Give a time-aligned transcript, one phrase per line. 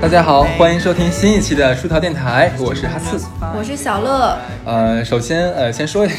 [0.00, 3.20] 大家好，欢迎收听新一期的出逃电台，我是哈刺，
[3.58, 4.38] 我是小乐。
[4.64, 6.14] 呃，首先呃，先说一下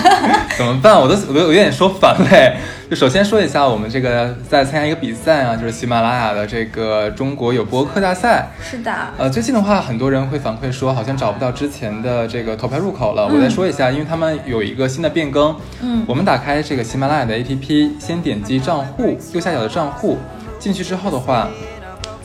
[0.56, 0.98] 怎么办？
[0.98, 2.56] 我都我都有点说烦嘞。
[2.88, 8.48] 就首先说一下，我们这个在参加一个比赛啊，就是喜马拉雅的这个中国有播客大赛。
[8.62, 8.90] 是的。
[9.18, 13.28] 呃，最近的话，很多人会反馈说，好像找不到之前的这个投票入口了。
[13.28, 15.54] 我再说一下，因为他们有一个新的变更。
[15.82, 16.02] 嗯。
[16.08, 20.16] 我们打开这个喜马拉雅的 APP，先点击账户右下角的账户，
[20.58, 21.46] 进去之后的话。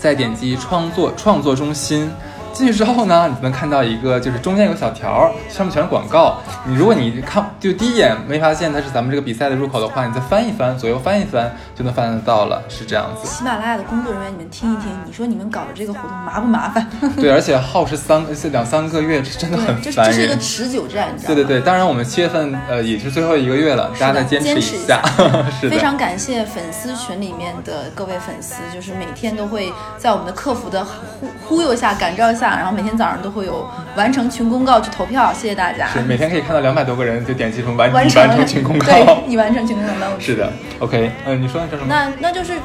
[0.04, 2.12] 再点击创作创作中心。
[2.54, 6.38] 进去之后呢，你能看到一个，就是中间有个小条，上面全是广告。
[6.66, 13.28] 你如果你看就第一眼没发现它是咱们这个比赛的入口的话，你再翻一翻，左右翻一翻，就能翻得到了，是这样子。
[13.28, 16.88] 喜马拉雅的工作人员，你们听一听，你说你们搞的这个活动麻不麻烦？
[17.18, 20.12] 对，而且耗时三两三个月，真的很烦人。
[20.12, 21.36] 这是一个持久战，你知道吗？
[21.36, 25.02] 对对对，当然我们七月份呃也是最后一个月了，大家再坚持一下。
[25.60, 33.14] 是非常感谢粉丝群里面的各位粉丝，就是每天都会在我们的客服的忽忽悠下、感召下，然后每天早上。
[33.24, 35.88] 都会有完成群公告去投票，谢谢大家。
[35.88, 40.20] 是每天可以看到两百多个人就点击成完完成群公告，对，你完成群公告。
[40.20, 41.86] 是的，OK，嗯，你说的是什么？
[41.88, 42.56] 那那就是。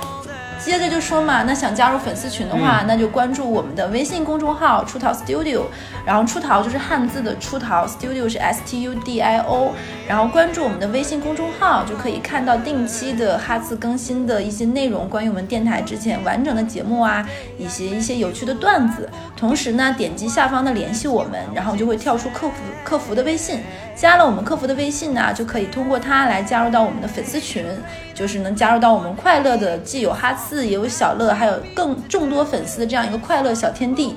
[0.60, 5.62] 接着就说嘛，那想加入粉丝群的话，那就关注我们的微信公众号“出逃 Studio”，
[6.04, 9.72] 然后“出逃”就是汉字的“出逃 ”，“Studio” 是 S T U D I O，
[10.06, 17.26] 然后关注我们的微信公众号，就可以看到定期的哈次更新的一些内容，关于我们电台之前完整的节目啊，
[17.56, 19.08] 以及一些有趣的段子。
[19.38, 23.60] 同时呢，点击下方的联系我们，然后就会跳出客服客服的微信。
[23.94, 27.64] 加了我们客服的微信呢，就可以通过它来加入到我们的粉丝群，
[28.12, 34.16] 就是能加入到我们快乐的，既有哈次，也有小乐，还有更众多粉丝的这样一个快乐小天地。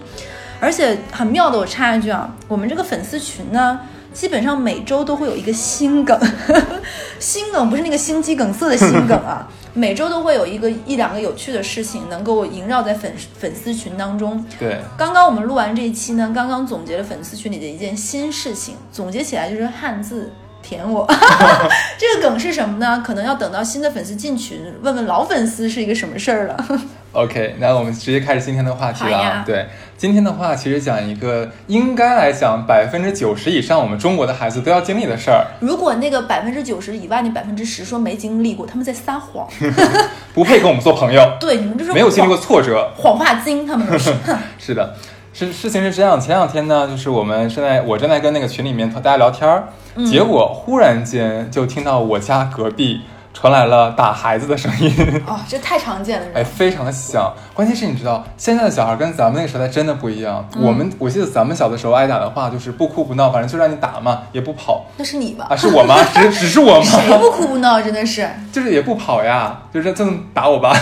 [0.59, 3.79] 而且很妙的，我插一句啊，我们这个粉丝群呢。
[4.13, 6.19] 基本上每周都会有一个新梗，
[7.17, 14.45] 新梗不是那个心肌梗塞的心梗啊， 每周都会有一个一两个有趣的事情能够萦绕在粉粉丝群当中。
[14.59, 20.31] 对，刚刚我们录完这一期呢，刚刚总结了粉丝群里的一件新事情，总结起来就是汉字。
[20.63, 21.07] 舔我，
[21.97, 23.03] 这个梗是什么呢？
[23.03, 26.65] 可能要等到新的粉丝进群，问问老粉丝是一个什么事儿了。
[27.13, 29.43] OK，那我们直接开始今天的话题了。
[29.43, 29.67] 对，
[30.01, 35.45] 今天的话其实讲一个应该来讲百分之九十以上我们中国的孩子都要经历的事儿。
[35.59, 39.47] 如果那个百分之九十以外那百分之十说没经历过，他们在撒谎，
[40.33, 41.21] 不配跟我们做朋友。
[41.39, 44.11] 对，你们就是没有经历过挫折，谎话精，他们是。
[44.57, 44.95] 是的。
[45.33, 49.65] 事事情是这样，前两天呢，就是我们正在我正在跟那个群里面和大家聊天儿，
[50.09, 53.01] 结果忽然间就听到我家隔壁
[53.41, 54.93] 传来了打孩子的声音。
[55.25, 57.33] 哦，这太常见了，哎，非常的响。
[57.55, 60.47] 关键是你知道，现在的小孩跟咱们那个时代真的不一样。
[60.59, 64.85] 我们我记得咱们小的时候挨打的话，就是不哭不闹，反正就让你打嘛，也不跑。
[64.95, 65.47] 那是你吧？
[65.49, 65.95] 啊，是我吗？
[66.13, 66.83] 只只是我吗？
[66.85, 67.81] 谁不哭不闹？
[67.81, 70.77] 真的是，就是也不跑呀，就是这么打我吧，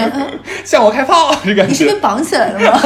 [0.62, 1.72] 向我开炮，这感觉。
[1.72, 2.78] 你是被绑起来的吗？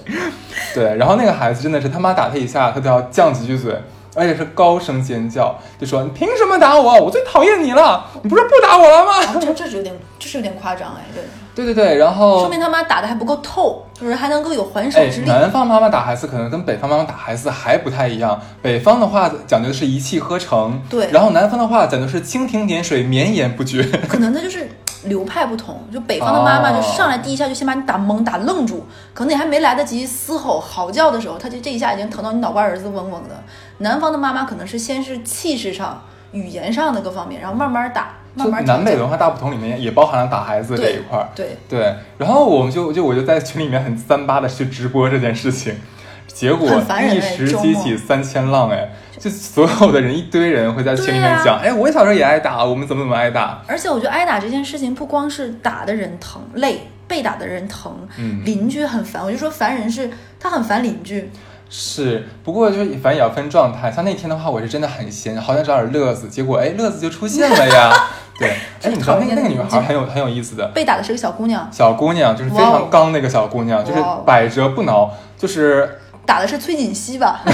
[0.74, 3.74] 对，然后那个孩子真的是他妈打他一下，他都要犟几句嘴，
[4.16, 6.98] 而且是高声尖叫，就说你凭什么打我？
[7.00, 8.04] 我最讨厌你了！
[8.22, 9.38] 你不是不打我了吗？
[9.40, 11.22] 这这是有点，这是有点夸张哎，对。
[11.54, 15.26] 对对对，然后说明他妈打的还不够透，就是还能够有还手之力。
[15.26, 23.82] 南方妈妈打孩子可能跟北方妈妈打孩子还不太一样，北方的话讲究的是一气呵成，对，然后南方的话讲究是蜻蜓点水，绵延不绝。
[24.08, 24.68] 可能那就是。
[25.04, 28.84] 流派不同，就北方的妈妈就上来第一下就先把你打懵打愣住，
[29.14, 33.40] 可能你还没来得及嘶吼嚎叫的时候，他就这一下已经疼到你脑瓜儿子嗡嗡的。
[33.78, 38.64] 南方的妈妈可能是先是气势上、语言上的各方面，然后慢慢打，慢慢。
[38.64, 41.28] 南北文化大不同里面也包含了打孩子这一块儿。
[41.34, 45.74] 对对，然后我们就就我就在群里面很三八的去直播这件事情。
[46.26, 53.62] 结果一时激起三千浪，哎，就所有的人一堆人会在群里面讲，哎，我小时候也挨打，我们怎么怎么挨打。
[53.66, 59.24] 而且我觉得挨打这件事情不光是打的人疼累，被打的人疼，嗯，邻居很烦。
[59.24, 61.30] 我就说烦人是他很烦邻居，
[61.68, 62.28] 是。
[62.44, 63.90] 不过就是反正也要分状态。
[63.90, 67.92] 像那天的话，我是真的很闲，好想找点乐子，结果哎，乐子就出现了呀。
[68.38, 68.50] 对，
[68.82, 75.98] 哎，你知道那个那个女孩很有很有意思的，被打的是个小姑娘，小姑娘就是非常刚那个小姑娘，就是百折不挠，就是。
[76.26, 77.40] 打的是崔锦熙吧？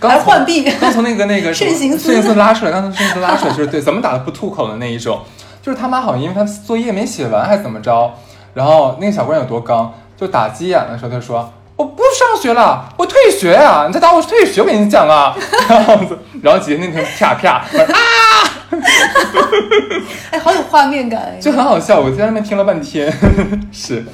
[0.00, 5.20] 还浣碧，刚从那个那个慎行慎行司拉出来，刚从慎行司拉出来，就是对，怎么打的不吐口的那一种，
[5.60, 8.14] 就是他妈好像因为他作业没写完还是怎么着，
[8.54, 13.84] 然后那个小姑娘有多刚，就打鸡眼的时候，她说我不上学了，我退学啊！
[13.86, 15.36] 你再打我退学，我跟你讲啊！
[15.68, 15.98] 然后
[16.42, 17.64] 然后姐姐那天啪啪 啊，
[20.30, 22.00] 哎，好有画面感，就很好笑。
[22.00, 23.12] 我在那边听了半天，
[23.72, 24.04] 是。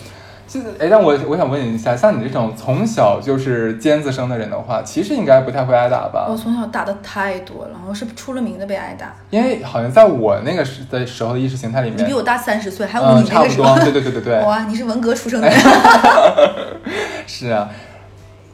[0.79, 6.27] 哎，但我我想问你一下，像你这种从小就是尖子生的人的话，其实应该不太会挨打吧？
[6.31, 9.15] 我从小打的太多了，我是出了名的被挨打。
[9.31, 15.51] 因为好像在我那个时的时候的意识形态里面，你比我大三十岁，还有嗯，你那个时候差不多，，对对对对对， 哇，你是文革出生的，
[17.27, 17.69] 是啊，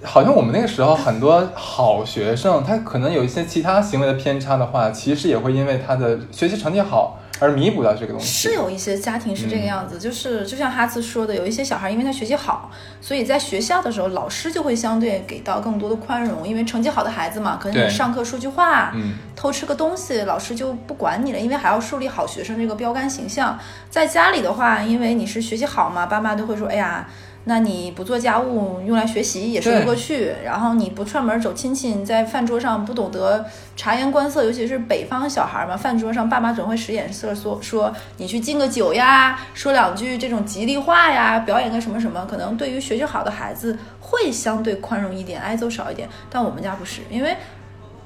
[0.03, 8.26] 好像我们那个时候很多好学生，他可能有一些其他行为的偏差的话，其实也会因为他的学习成绩好而弥补到这个东西。
[8.26, 12.70] 是有一些家庭是这个样子，就是就像哈茨说的，有一些小孩因为他学习好，
[13.00, 23.58] 所以在学校的时候，老师就会相对给到更多的宽容，因为成绩好的孩子嘛，可能对你上课说句话，嗯，偷吃个东西，老师就不管你了，因为还要树立好学生这个标杆形象。
[23.90, 27.08] 在家里的话，因为你是学习好嘛，爸妈都会说，哎呀。
[27.49, 30.35] 那你不做家务，用来学习也说得过去。
[30.45, 33.43] 然后你不串门走亲戚，在饭桌上不懂得
[33.75, 42.27] 察言观色，尤其是北方小孩嘛，饭桌上爸妈总会使眼色说说你去敬个酒呀，说两句这种吉利话呀，表演个什么什么。
[42.27, 46.06] 可能对于学习好的孩子会相对宽容一点，挨揍少一点。
[46.29, 47.35] 但我们家不是，因为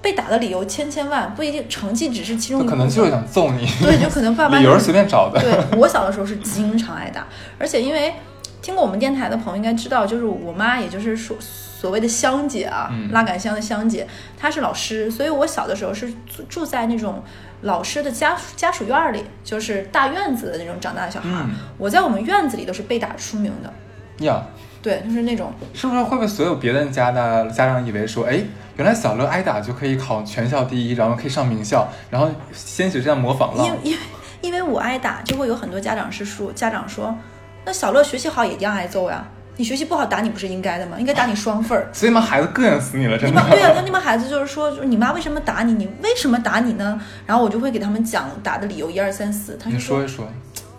[0.01, 5.41] 被打的理由千千万，不一定成绩只是其中可能就是想揍你，对，就可能爸妈理由随便找的。
[5.41, 7.27] 对我小的时候是经常挨打，
[7.59, 8.15] 而且因为
[8.63, 13.11] 听过我们电台的朋友应该知道，就是我妈，也就是说所谓的香姐啊，嗯。
[13.11, 14.07] 拉杆箱的香姐，
[14.39, 17.23] 她是老师，所以我小的时候是住住在那种
[17.63, 21.29] 老师的家家属院儿里，就是大院子的那种长大的小孩
[21.77, 24.43] 我在我们院子里都是被打出名的，呀，
[24.81, 28.41] 对，就是那种是不是会不会所有别人家的家长以为说，哎，
[28.77, 33.93] 原来小乐挨打就可以考全校第一，然后可以上名校，然后掀起这样模仿了因？
[33.93, 33.99] 因为
[34.41, 37.17] 因为我挨打，就会有很多家长是说，家长说，
[37.65, 39.25] 那小乐学习好也一样挨揍呀，
[39.57, 40.97] 你学习不好打你不是应该的吗？
[40.99, 41.89] 应该打你双份儿。
[41.93, 43.51] 所以嘛，孩子膈应死你了，真的你妈。
[43.51, 45.73] 对啊，那你们孩子就是说，就是你妈为什么打你？
[45.73, 47.01] 你为什么打你呢？
[47.27, 49.57] 然后我就会给他们讲打的理由，一二三四。
[49.63, 50.27] 他就你说一说，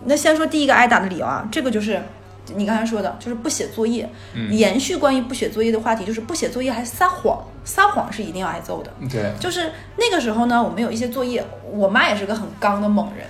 [0.04, 2.00] 那先说第一个挨打的理由啊，这个就是
[2.54, 4.06] 你刚才说的，就是不写作业。
[4.34, 8.90] 嗯延续关于不写作业的话题，就是不写作业还撒谎，撒谎是一定要挨揍的。
[9.10, 13.26] 对，就是那个时候呢，我们有一些作业，我妈也是个很刚的猛人。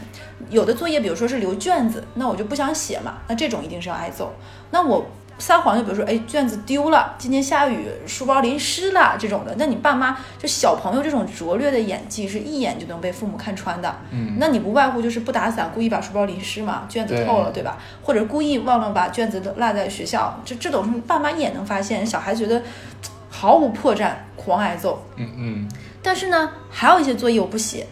[0.51, 4.33] 有的作业，比如说是留卷子，那我就不想写嘛，那这种一定是要挨揍。
[4.71, 5.07] 那我
[5.37, 13.97] 撒谎，就比如说，哎，卷子丢了，今天下雨，书包淋湿了这种的，那你爸妈就小朋友这种拙劣的演技，是一眼就能被父母看穿的。
[14.13, 17.79] 嗯，那你不外乎就是不打伞，故意把书包淋湿嘛，卷子透了，对吧？
[18.03, 22.63] 或者故意忘了把卷子落在学校，这这种是爸妈一眼能发现，小孩觉得
[23.29, 25.05] 毫无破绽，狂挨揍。
[25.17, 25.69] 嗯嗯，
[26.01, 27.85] 但是呢，还有一些作业我不写，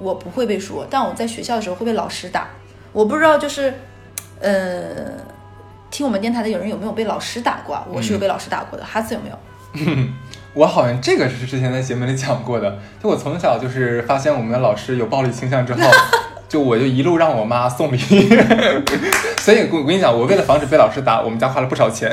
[0.00, 2.48] 我不会被说，但我在学校的时候会被老师打。
[2.92, 3.72] 我不知道，就是，
[4.40, 5.12] 呃，
[5.90, 7.84] 听我们电台的有人有没有被老师打过啊？
[7.90, 9.38] 我是有被老师打过的，哈斯有没有？
[10.54, 12.78] 我好像这个是之前在节目里讲过的。
[13.02, 15.80] 就我从小就是发现我们的老师有暴力倾向之后，
[16.48, 17.98] 就我就一路让我妈送礼。
[19.38, 22.10] 所以我我跟你讲，我为了防止被老师打，我们家花了不少钱。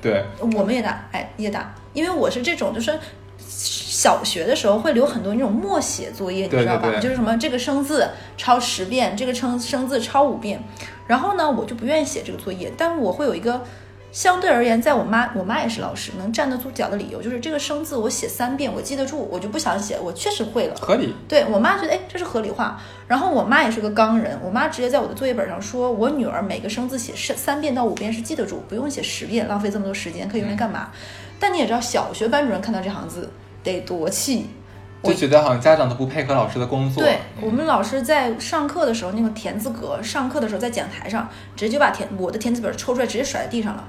[0.00, 2.96] 对，我们也打，哎，也打，因为我是这种，就是
[3.96, 7.00] 小学的时候会留很多那种默写作业，你对知道吧？
[7.00, 8.06] 就是什么这个生字
[8.36, 10.62] 抄十遍，这个生生字抄五遍。
[11.06, 13.62] 然后呢，我就不愿意写这个作业，但是我会有一个
[14.12, 20.74] 相对而言，在我妈，我妈也是老师，能站得住脚的理由，就是这个生字我写三遍，我记得住，我就不想写，我确实会了。
[20.78, 21.14] 合理。
[21.26, 22.78] 对我妈觉得，哎，这是合理化。
[23.06, 30.90] 然后我妈也是个刚人，我妈直接在我的作业本上说，我女儿每个生字写三三遍到五遍是记得住，不用写十遍，浪费这么多时间，可以用来干嘛？
[31.40, 33.30] 但你也知道，小学班主任看到这行字
[33.66, 34.48] 得多气。
[35.02, 37.02] 就觉得好像家长都不配合老师的工作。
[37.02, 43.84] 对我们老师在上课的时候，那个田字格，上课的时候在讲台上直接就把填我的田字本抽出来，直接甩在地上了，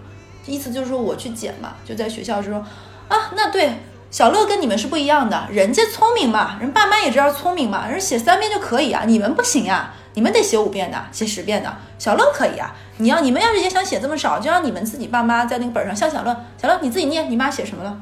[0.46, 2.60] 意思就是说我去捡嘛，就在学校就说
[3.08, 3.72] 啊，那对。
[4.10, 11.78] 小乐跟你们是不一样的，人家聪明嘛，人爸妈也知道聪明嘛，人写三遍就可以啊，你们不行呀、你们得写五遍的，写十遍的。
[12.00, 18.00] 小乐可以啊，你要你们要是也想写这么少，就让你们自己爸妈在那个本上，像小乐，小乐你自己念，你妈写什么了？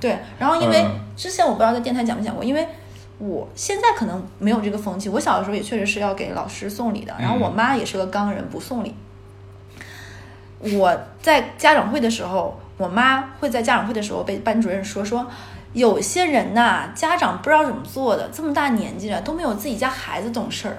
[0.00, 2.66] 对，然后因为嗯之前我不知道在电台讲没讲过，因为
[3.18, 8.94] 我现在可能没有这个风气，我小的时候也确实是要给老师送礼的，然后我妈也是个刚人，不送礼。
[10.60, 15.26] 我在家长会的时候，我妈会在家长会的时候被班主任说说，
[15.72, 20.76] 有些人呐，家长不知道怎么做的，这么大年纪了都没有自己家孩子懂事儿。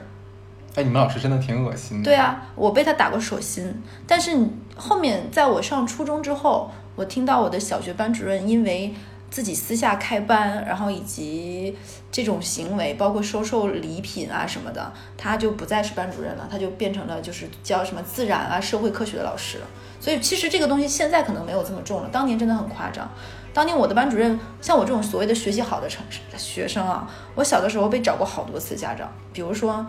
[0.76, 2.04] 哎，你们老师真的挺恶心的。
[2.04, 4.38] 对啊，我被他打过手心，但是
[4.76, 8.94] 后面在我上初中之后，我听到我的小学班主任因为
[9.32, 11.74] 自己私下开班，然后以及
[12.12, 19.68] 这种行为，包括收受礼品啊什么的，他就不再是班主任了，他就变成了就是教什么自然啊、社会科学的老师了。
[20.02, 23.10] 所以其实这个东西现在可能没有这么重了，当年真的很夸张。
[23.54, 26.04] 当年我的班主任，像我这种所谓的学习好的成
[26.36, 29.86] 学生啊，我小的时候被找过好多次家长，比如说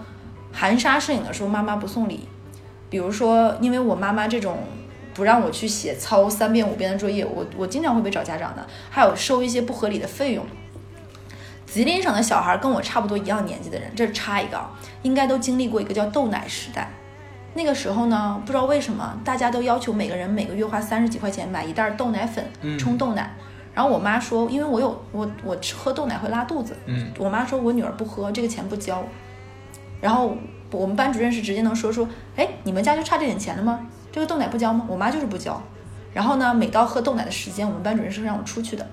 [0.53, 2.29] 含沙射影的时候妈妈不送礼，
[2.89, 4.59] 比如说，因为我妈妈这种
[5.21, 10.43] 不让我去写抄三遍五遍的作业，我我经常会被找家长的，还有收一些不合理的费用。
[11.67, 14.71] 吉林省的小孩跟我差不多一样年纪的人，这是插一个，啊，
[15.03, 16.91] 应该都经历过一个叫豆奶时代。
[17.53, 22.43] 那个时候呢，不知道为什么大家都要求每个人每个月花三十几块钱买一袋豆奶粉
[22.79, 23.37] 冲豆奶。
[23.75, 29.05] 然后我妈说，因为我有我我吃喝豆奶会拉肚子，嗯，我妈说我女儿不喝这个钱不交。
[30.01, 30.35] 然后
[30.71, 33.87] 我们班主任是直接能说说，哎，你们家就差这点钱了吗？
[34.13, 34.85] 这个豆奶不交吗？
[34.89, 35.61] 我妈就是不交。
[36.13, 38.87] 然后呢，每到喝豆奶的时间，我们班主任是让我出去的。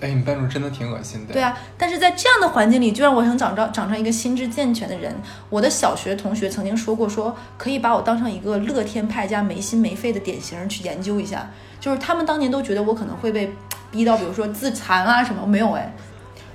[0.00, 1.32] 哎，你班主任真的挺恶心的。
[1.32, 5.14] 对啊，但是在这样的环境里，就让我想长着长成一个心智健全的人。
[5.48, 11.48] 我的小学同学曾经说过，说可以把我当成一个乐天派加没心没肺的典型去研究一下。
[11.80, 13.50] 就是他们当年都觉得我可能会被
[13.90, 15.90] 逼到，比如说自残啊什么，没有哎。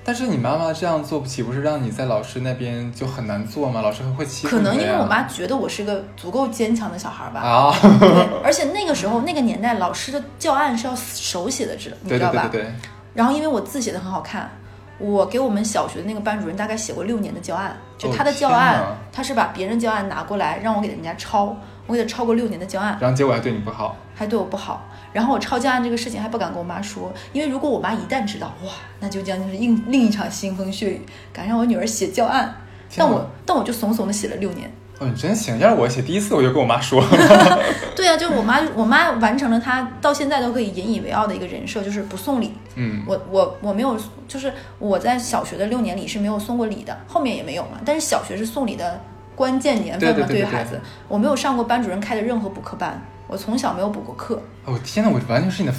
[0.03, 3.81] 但是你妈妈这样做，岂不是让你在老师那边就很难做吗？
[3.81, 4.63] 老师会欺负你？
[4.63, 7.39] 可能因为我妈觉得我是个足够坚强的小孩吧。
[7.39, 7.71] 啊。
[7.99, 12.47] 对，而且那个时候那个年代，老师的教案是要手写的纸，你知道吧？
[12.51, 12.75] 对对对对。
[13.13, 14.49] 然后因为我字写的很好看，
[14.97, 21.55] 我给我们小学的那个班主任大概写过六年的教案，就他的教案，他是把别人教案拿过来让我给人家抄，
[21.85, 24.83] 我给他抄过六年的教案，然后结果还对你不好，还对我不好。
[25.13, 31.01] 然后我抄教案这个事情还不敢跟我妈说，因为如果我妈一旦知道，哇，那就将是另另一场腥风血雨，
[31.33, 32.55] 敢让我女儿写教案，
[32.95, 34.71] 但我但我就怂怂的写了六年。
[34.99, 35.57] 哦，你真行！
[35.57, 37.03] 要是我写第一次，我就跟我妈说。
[37.95, 42.53] 对啊，就是我妈，我妈完成了她到现在都可以引以为傲的一个人设，就是不送礼。
[42.75, 47.79] 嗯，我我我没有，就是我在小学的六年里是没有送过礼的，后面也没有嘛。
[47.83, 49.01] 但是小学是送礼的
[49.35, 54.41] 关键年份嘛，对于孩子，我没有上过班主任开的任何补课班，我从小没有补过课。
[54.65, 55.73] 哦天哪，我完全是你的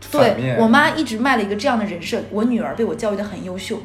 [0.00, 0.58] 反面。
[0.58, 3.78] 我妈一直卖了一个这样的人设，我女儿被我教育的很优秀。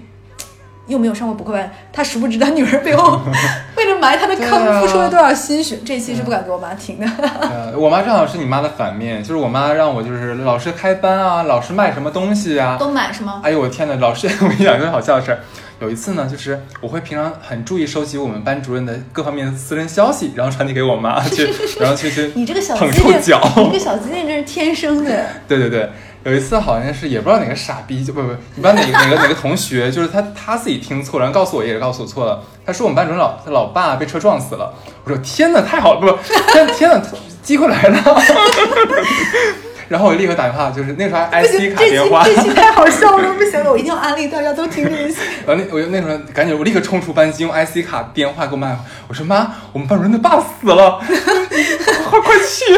[0.88, 3.22] 又没有上过补课班，她殊不知她女儿背后
[3.78, 5.78] 为了埋她的坑付出了多少心血。
[5.86, 7.06] 这期是不敢给我妈听的。
[7.42, 13.40] 呃，我妈正好是你妈的反面，就是我妈让我就是老师开班啊，老师卖什么东西啊，都买是吗？
[13.44, 15.40] 哎呦我天哪，老师 我跟你讲一个好笑的事儿。
[15.82, 25.26] 有一次呢，就是我会平常很注意收集我们班主任的各方面的私人消息，然后传递给我妈 去，然后去去 你这个小捧臭脚， 你这个小机灵真是天生的。
[25.48, 25.90] 对对对。
[26.24, 32.44] 有一次好像是也不知道哪个傻逼，就不不，你班哪个哪个哪个同学，就是他他自己听错了，然后告诉我也是告诉我错了。
[32.64, 34.72] 他说我们班主任老他老爸被车撞死了。
[35.04, 36.18] 我说天哪，太好了，不不，
[36.54, 37.02] 天天哪，
[37.42, 38.22] 机会来了。
[39.92, 42.24] 然后我就立刻打电话，就是那时候还 IC 卡电话。
[42.24, 45.20] 这期太好笑了，不行了，我一定要安利大家都听这一期。
[45.46, 48.80] 然后那我就那时候赶紧，我立刻冲出班级，用 IC 卡电话给我妈，
[49.10, 51.00] 我说妈，我们班主任的爸死了，
[52.10, 52.74] 快快去。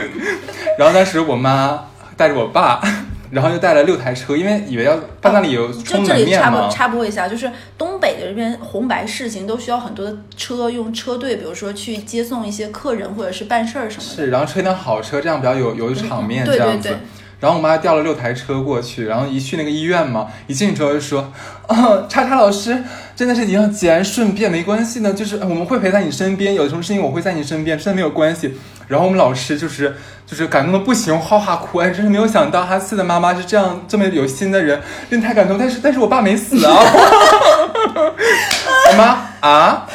[0.78, 1.84] 然后当时我妈。
[2.16, 2.80] 带着我爸，
[3.30, 6.44] 然后又带了六台车，因为以为要办那里有充门面嘛。
[6.44, 14.14] 插播插播一下，就是东北的这边红白事情都需要很多的车，用车队，比如说去接送一些客人或者是办事儿什么的。
[14.16, 16.96] 是，然后车一辆好车，这样比较有有场面这样子。
[17.40, 21.32] 然后我妈调了六台车过去，然后一去那个医院嘛，一进去之后就说
[21.68, 22.82] ：“啊， 叉叉老师，
[23.14, 29.94] 真的是你要既然顺便没关系呢，就是我们会陪在你身边，有什么事情我会在你身边，真的没有关系。”然后我们老师就是
[30.26, 34.80] 就是感动的不行，哈哈哭，哎，真是没有想到哈次的妈妈是这样这么有心的人，
[35.10, 35.56] 真太感动。
[35.58, 36.74] 但是但是我爸没死啊，
[37.94, 39.86] 我 妈啊。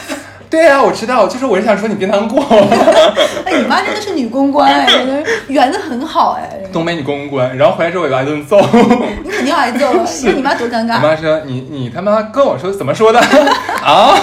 [0.53, 2.39] 对呀，我知道，就是我是想说你别难过。
[3.43, 4.88] 哎，你妈真的是女公关哎，
[5.48, 6.48] 圆的很好哎。
[6.72, 8.62] 东北女公关，然后回来之后我挨顿揍。
[9.24, 10.98] 你肯定挨揍了， 你看你妈多尴尬。
[10.98, 13.19] 我妈说你你他妈跟我说怎么说的
[13.83, 14.13] 啊？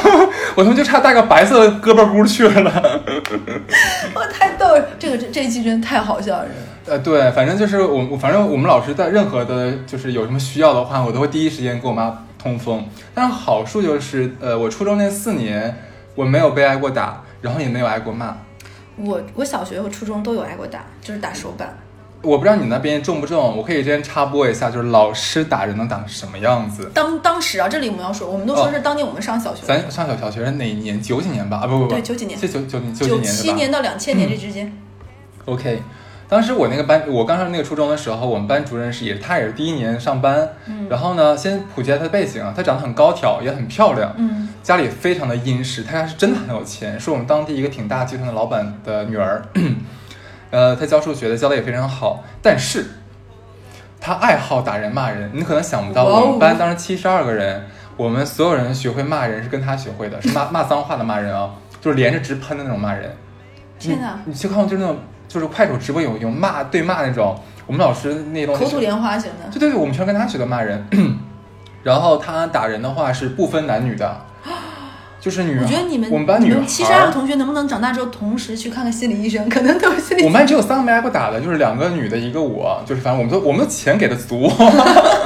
[0.54, 3.00] 我他妈就差带个白色的胳膊箍去了。
[4.14, 6.46] 我太逗了，这个这这一期真的太好笑了。
[6.86, 12.84] 呃，对，反正就是我，反正我们老师在任何的，就是有什么需要的话，我都会第一时间跟我妈通风。
[13.12, 15.76] 但是好处就是，呃，我初中那四年。
[16.14, 18.36] 我没有被挨过打，然后也没有挨过骂。
[18.96, 21.76] 我我小学和初中都有挨过打，就是打手板。
[22.22, 26.90] 我不知道你那边重不重，我可以这边插播一下，就是老师打人能打成什么样子？
[26.92, 29.62] 当当时啊，这里我们要说，我们都说是当年我们上小学。
[29.64, 31.00] 咱上小小学是哪年？
[31.00, 31.60] 九几年吧？
[31.62, 34.70] 啊不不不，对九几年，是九九九几年七年到两千年这之间。
[35.46, 35.82] OK。
[36.30, 40.48] 当时我那个班，我刚上那个初中的时候，我们班主任是也，他也是第一年上班。
[40.66, 40.86] 嗯。
[40.88, 44.14] 然后呢，先普及下他的背景啊，他长得很高挑，也很漂亮。
[44.16, 44.48] 嗯。
[44.62, 49.42] 家里非常的殷实，他家是真的很有钱，是我们当地一个挺大集团的老板的女儿。
[50.52, 52.22] 呃，他教数学的，教的也非常好。
[52.40, 52.86] 但是，
[54.00, 55.28] 他爱好打人骂人。
[55.34, 63.12] 你可能想不到，我们班当时七十二个人，我们所有人学会骂人是跟他学会的，是骂骂脏话的骂人啊，就是连着直喷的那种骂人。
[63.80, 64.16] 天哪！
[64.24, 64.96] 你去看，就是那种。
[65.30, 70.84] 就是快手直播有有骂对骂那种，我们老师那种口吐莲花型的，对对对，我们全跟他学的骂人。
[71.84, 74.20] 然后他打人的话是不分男女的，
[75.20, 79.46] 就是女孩，我觉得你们我们班女们七十二个同学能不能长大之后同时去看看心理医生？
[79.48, 84.50] 可能都是心理我们班只有三个没挨过打的，就是两个女的，一个我，就是反正我们都我们的钱给的足。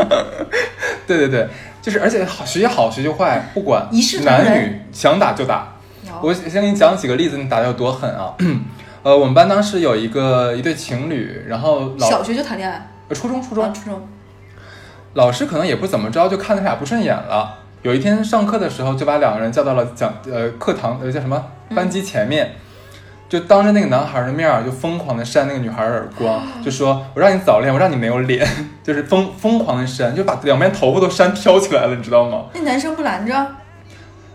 [1.09, 1.49] 对对对，
[1.81, 3.89] 就是而且好学习好学习坏不管
[4.23, 5.69] 男女想打就打。
[6.23, 8.33] 我先给你讲几个例子，你打的有多狠啊？
[9.05, 14.09] 呃，我们班当时有一个一对情侣，然后老小学就谈恋爱，呃初中初初中初中，
[15.13, 17.59] 老师可能也不怎么着，就看他俩不顺眼了。
[17.83, 21.45] 有一天上课的时候，就把两个人叫到了讲呃课堂呃叫什么
[21.75, 22.55] 班级前面，
[23.29, 28.49] 就当着那个男孩的面儿，就疯狂的扇那个女孩耳光，就说我让你早恋，我让你没有脸，
[28.83, 32.45] 就是疯疯狂的扇，就把两边头发都扇飘起来了，你知道吗？
[32.55, 33.47] 那男生不拦着，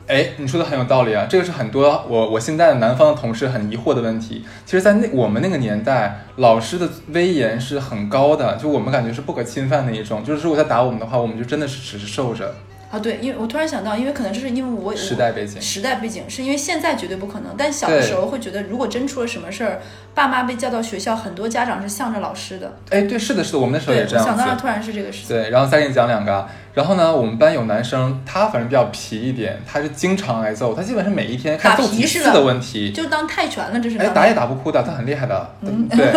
[0.09, 4.43] 哎，你说的很有道理啊，这个是很多我我现在的南方的同事很疑惑的问题。
[4.65, 10.23] 其实，在那我们那个年代，老师的威严是很高的，就我们感觉是不可侵犯的一种。
[10.23, 12.55] 就是如果他打我们的话，我们就真的是只是受着。
[12.89, 19.79] 啊，对，因为我突然想到，因为可能就是因为我时代背景时代背景是因为现在绝对不可能，但小的时候会觉得，如果真出了什么事儿，
[20.15, 22.79] 爸妈被叫到学校，很多家长是向着老师的。
[22.89, 25.27] 哎，对，是的，是的，我们那时候对，也这样想到了，突然是这个事情。
[25.27, 26.49] 对，然后再给你讲两个啊。
[26.73, 32.91] 然后呢，我们班有男生，他反正比较皮一点，他是经常挨揍，他基本上每一天看打揍几次的的问题。
[32.91, 35.55] 就当泰拳了，这是哎，打也打不哭的，他很厉害的。
[35.61, 36.13] 嗯对，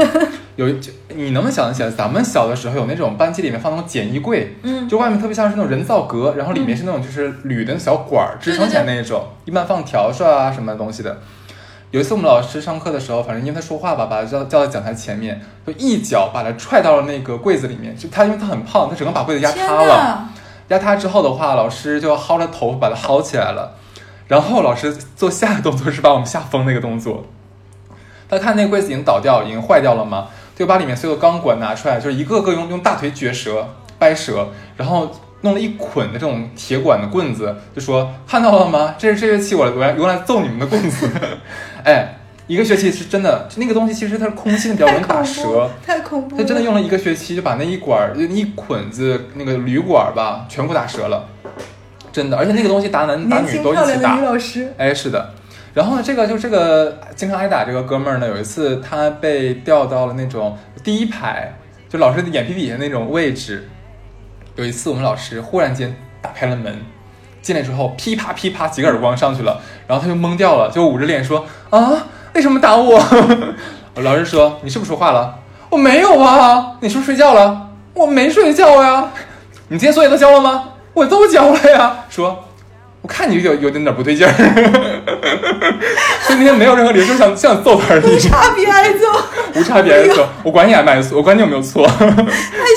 [0.57, 11.19] 有一就你能不能想得起来，咱们小的时候有那种班级里面放那种简易柜，嗯，就外面特别像是那种人造革，然后里面是那种就是铝的小管儿支撑起来那一种，一般放笤帚啊什么东西的。
[11.91, 17.97] 有一次我们老师上课的时候，反正因为他说话吧，把他叫叫到讲台前面，就一脚把他踹到了那个柜子里面。
[17.97, 20.29] 就他因为他很胖，他整个把柜子压塌了。
[20.73, 23.77] 压塌之后的话，老师就薅他头发把他薅起来了。
[24.27, 27.27] 然后老师做下一个动作是把我们吓疯那个动作。
[28.31, 34.49] 他看那个柜子已经倒掉，已经坏掉了嘛，就把里面所有的钢管拿出来，就是一个个用用大腿撅折、掰折，
[34.79, 35.11] 然后
[35.43, 38.95] 弄了一捆的这种铁管的棍子，就说看到了吗？
[38.97, 41.11] 这是这乐器我我用来揍你们的棍子。
[41.85, 45.71] 哎，一个学期是真的，那个东西其实它是空心的，比较容易打折。
[45.87, 46.43] 太恐怖了！
[46.43, 51.29] 他真的用了一个学期，就把那一管儿、一捆子那个铝管儿吧，全部打折了，
[52.13, 52.37] 真的。
[52.37, 54.17] 而且那个东西打男打女都一起轻漂亮的女打。
[54.21, 55.31] 老师，哎，是的。
[55.73, 61.55] 然后呢，这个就这个经常挨打这个哥们儿呢，有一次他被调到了那种第一排，
[61.89, 63.69] 就老师的眼皮底下那种位置。
[64.57, 66.77] 有一次我们老师忽然间打开了门，
[67.41, 73.03] 进来之后噼啪噼啪几个耳光上去了，然后他就懵掉了，就捂着脸说啊，为什么打我？
[74.03, 75.35] 老师说你是不是说话了？
[75.69, 77.69] 我没有啊，你是不是睡觉了？
[77.95, 79.09] 我没睡觉呀。
[79.69, 80.65] 你今天作业都交了吗？
[80.95, 81.97] 我都交了呀。
[82.09, 82.45] 说，
[83.03, 84.33] 我看你有有点点不对劲儿。
[86.23, 89.07] 所以那天没有任何理由，就想就想揍他而已，差别挨揍，
[89.57, 90.27] 无差别挨揍。
[90.45, 91.87] 我管你挨没挨揍，我管你有没有错。
[91.91, 92.05] 太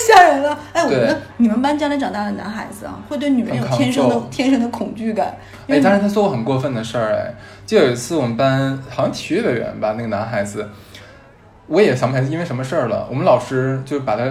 [0.07, 0.57] 吓人了。
[0.73, 5.38] 哎，我觉得你们班将来长大的男孩子啊，会对女人有天生的天生的恐惧感。
[5.67, 7.35] 因哎，为但是他做过很过分的事儿，哎，
[7.65, 10.67] 就有一次我们班好像体育委员吧，那个男孩子，
[11.67, 14.23] 我也想不起来因为什么事儿了，我们老师就把他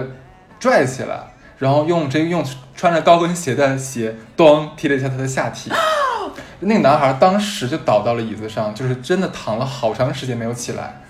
[0.59, 1.19] 拽起来，
[1.57, 2.43] 然后用这个用
[2.75, 5.71] 穿着高跟鞋的鞋，咚踢了一下他的下体。
[6.61, 11.01] 那个男孩当时就倒到了椅子上，就是真的躺了好长时间没有起来。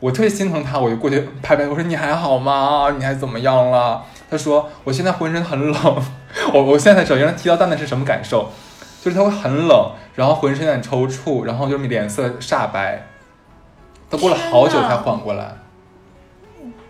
[0.00, 2.94] 我特别心疼他，我就过去拍拍，我说你还好吗？
[2.96, 4.04] 你还怎么样了？
[4.30, 6.02] 他说我现在浑身很冷，
[6.54, 8.50] 我我现在才知道原来踢到蛋蛋是什么感受，
[9.02, 13.06] 就是他会很冷，然后浑身有点抽搐，然后就是脸色煞白。
[14.10, 15.56] 他过了好久才缓过来。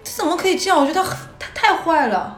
[0.05, 0.79] 这怎么可以这样？
[0.79, 2.37] 我觉得他他太坏了。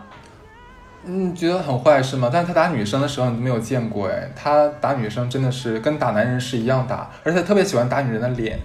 [1.04, 2.28] 嗯，觉得很坏是吗？
[2.32, 8.58] 但是他打女生的时候你都没有见过哎，他打女生真的是跟打男人是一样打，而且特别喜欢打女人的脸。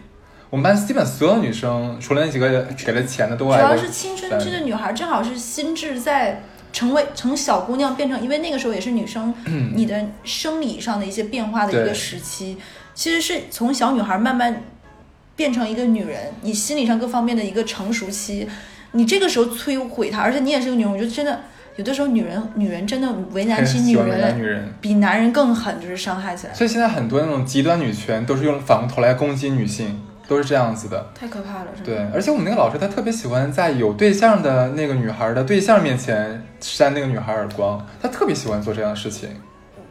[0.50, 9.34] 我们班基本所有女生，除了那几个给了钱的，都爱主要是青春期的女孩，正好是心智在成为从小姑娘变成，因为那个时候也是女生
[9.74, 12.58] 你的生理上的一些变化的一个时期，
[12.93, 14.62] 其实是从小女孩慢慢
[15.36, 18.48] 变成一个女人，你心理上各方面的一个成熟期，
[18.91, 21.41] 你这个时候摧毁她，而且你也是个女人，我觉得真的
[21.76, 24.74] 有的时候女人女人真的为难起 女喜欢为难人，女人。
[24.80, 31.12] 比男人更狠，就是伤害起来，所以现在很多那种极端女权都是用反过头来攻击女性，都是这样子的。
[31.14, 39.30] 太可怕了，对，而且我们那个老师他特别喜欢在有对象的那个女孩的对象面前扇那个女孩耳光，他特别喜欢做这样的事情。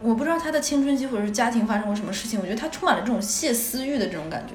[0.00, 4.54] 我不知道他的青春期或者是家庭发生过什么事情，我觉得他充满了这种泄私欲的这种感觉，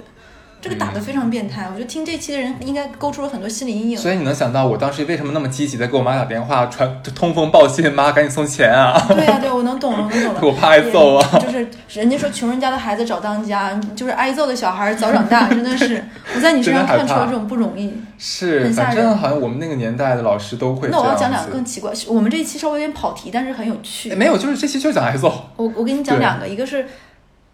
[0.62, 1.68] 这个打得非常变态。
[1.70, 3.98] 我觉得听这期的人应该勾出了很多心理阴影。
[3.98, 9.02] 所以你能想到我当时为什么那么积极的给我妈打电话传通风报信，妈赶紧送钱啊！
[9.10, 10.40] 对呀、对，我能懂了，我能懂了。
[10.44, 16.04] 我怕挨揍啊就是人家说穷人家的孩子早当家，就是挨揍的小孩早长大，真的是
[16.36, 17.94] 我在你身上看出了这种不容易。
[18.18, 20.90] 是，很吓人反正好像我们那个年代的老师都会。
[20.92, 24.16] 那我要讲两个更奇怪，我们这一期稍微有点跑题，但是很有趣哎。
[24.16, 25.50] 没有，就是这期就讲挨揍。
[25.56, 26.86] 我我给你讲两个，一个是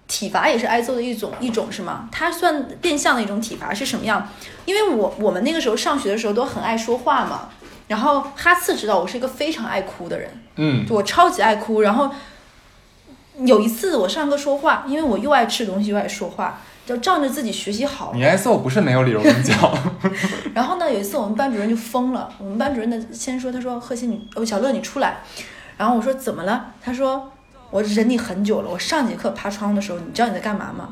[0.07, 2.07] 体罚也是挨揍的一种一种是吗？
[2.11, 4.27] 它算变相的一种体罚是什么样？
[4.65, 7.49] 因为我我们那个时候上学的时候都很爱说话嘛，
[7.87, 11.81] 然后哈次知道我是一个非常爱哭的人，嗯，我超级爱哭。
[11.81, 12.09] 然后
[13.39, 19.57] 有一次我上课说话，因为我又爱吃东西又爱说话，就仗着自己学习好，你挨揍不是没有理由，我跟你讲。
[20.53, 22.31] 然后呢，有一次我们班主任就疯了。
[22.37, 25.17] 我们班主任的先说，他说：“贺鑫，你哦，小乐你出来。”
[25.77, 27.29] 然后我说：“怎么了？”他说
[27.71, 28.69] ：“我忍你很久了。
[28.69, 30.89] 我上节课爬窗的时候，你知道你在干嘛吗？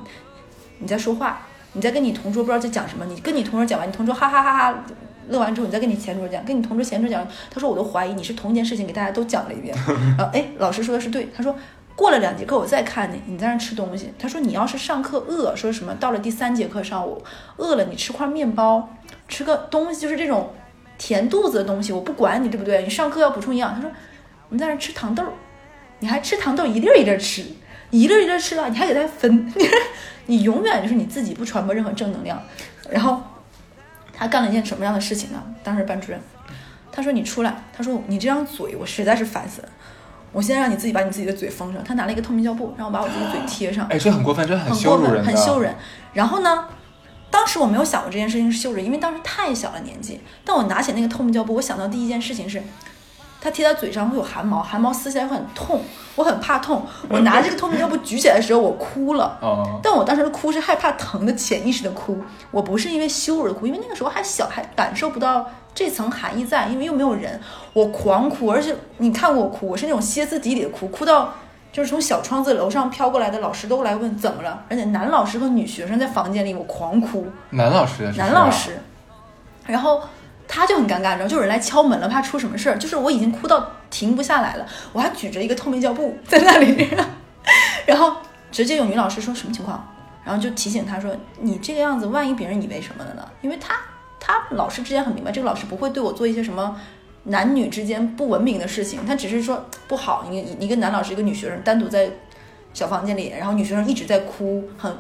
[0.80, 1.42] 你在说话，
[1.74, 3.06] 你在跟你同桌不知道在讲什么。
[3.06, 4.84] 你跟你同桌讲完，你同桌哈哈哈哈
[5.30, 7.26] 乐完之后，你再跟你前桌讲，跟你同桌前桌讲。
[7.50, 9.74] 他说我都怀疑你是同一件事情给大家都讲了一遍。
[10.18, 11.30] 然后哎，老师说的是对。
[11.34, 11.56] 他说
[11.96, 14.12] 过了两节课我再看你，你在那吃东西。
[14.20, 17.24] 他说你要是上课饿，说什么到了第三节课上午
[17.58, 18.90] 饿了，你吃块面包，
[19.30, 20.52] 吃个东西，就是这种
[20.98, 22.84] 填肚子的东西，我不管你对不对？
[22.84, 23.74] 你上课要补充营养。
[23.74, 23.90] 他说
[24.50, 25.24] 你在那吃糖豆，
[26.04, 27.42] 你还吃糖豆一粒儿一粒儿吃，
[27.90, 29.66] 一粒儿一粒儿吃了，你还给他分，你
[30.28, 32.38] 你永远就是你自己不传播任何正能量。
[32.90, 33.22] 然后
[34.12, 35.42] 他干了一件什么样的事情呢？
[35.64, 36.20] 当时班主任
[36.92, 39.70] 他说你出来，他说你这张嘴我实在是烦死了，
[40.34, 41.82] 我现在让你自己把你自己的嘴封上。
[41.82, 43.88] 他拿了一个透明胶布，让我把我自己嘴贴上。
[43.88, 45.74] 哎，这很过分，这很羞辱人，很羞人。
[46.12, 46.68] 然后呢，
[47.32, 50.20] 当时我没有想过这件事情是羞辱，因为当时太小了年纪。
[50.44, 52.62] 但我拿起那个透明胶布，我想到第一件事情是，
[53.44, 55.82] 它贴在嘴上会有汗毛，汗毛撕起来会很痛，
[56.16, 56.82] 我很怕痛。
[57.10, 59.38] 我拿这个透明胶布举起来的时候，我哭了。
[59.42, 62.18] 哦，但我当时的哭是害怕疼的潜意识的哭，
[62.52, 67.38] 我不是因为羞辱的哭，因为那个时候还小，还感受不到这层含义在，因为又没有人，
[67.74, 71.34] 我狂哭，而且你看过我哭，我是那种歇斯底里的哭，哭到。
[71.74, 77.26] 就是从小窗子楼上飘过来的老师都来问怎么了，而且男老师和女学生在房间里，我狂哭。
[77.50, 78.80] 男老师，男老师，
[79.66, 80.00] 然后
[80.56, 82.78] 他就很尴尬，然后就有人来敲门了，怕出什么事儿。
[82.78, 86.88] 就是我已经哭到停不下来了，我还举着一个透明胶布 在那里，
[87.88, 88.18] 然后
[88.52, 89.84] 直接有女老师说什么情况，
[90.24, 93.28] 然后就提醒他说：“你这个样子，万一别人以为什么了呢？
[93.42, 93.76] 因为他
[94.20, 96.80] 他老师之前很明白，这个老师不会对我做一些什么。”
[97.26, 100.26] 男女之间不文明的事情，他只是说不好。
[100.30, 102.12] 你一个男老师，一个女学生单独在
[102.74, 104.94] 小房间里，然后女学生一直在哭，很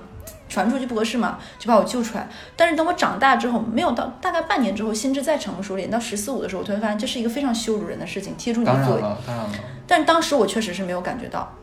[0.50, 2.28] 传出去不合适嘛，就把我救出来。
[2.56, 8.84] 但是等我长大之后，没有到大概半年之后，心智再成熟点，到十四五的时候，我突然发现这是一个非常羞辱人的事情，贴住你的嘴。
[8.84, 9.52] 当然了，当然了。
[9.88, 11.54] 但是当时我确实是没有感觉到，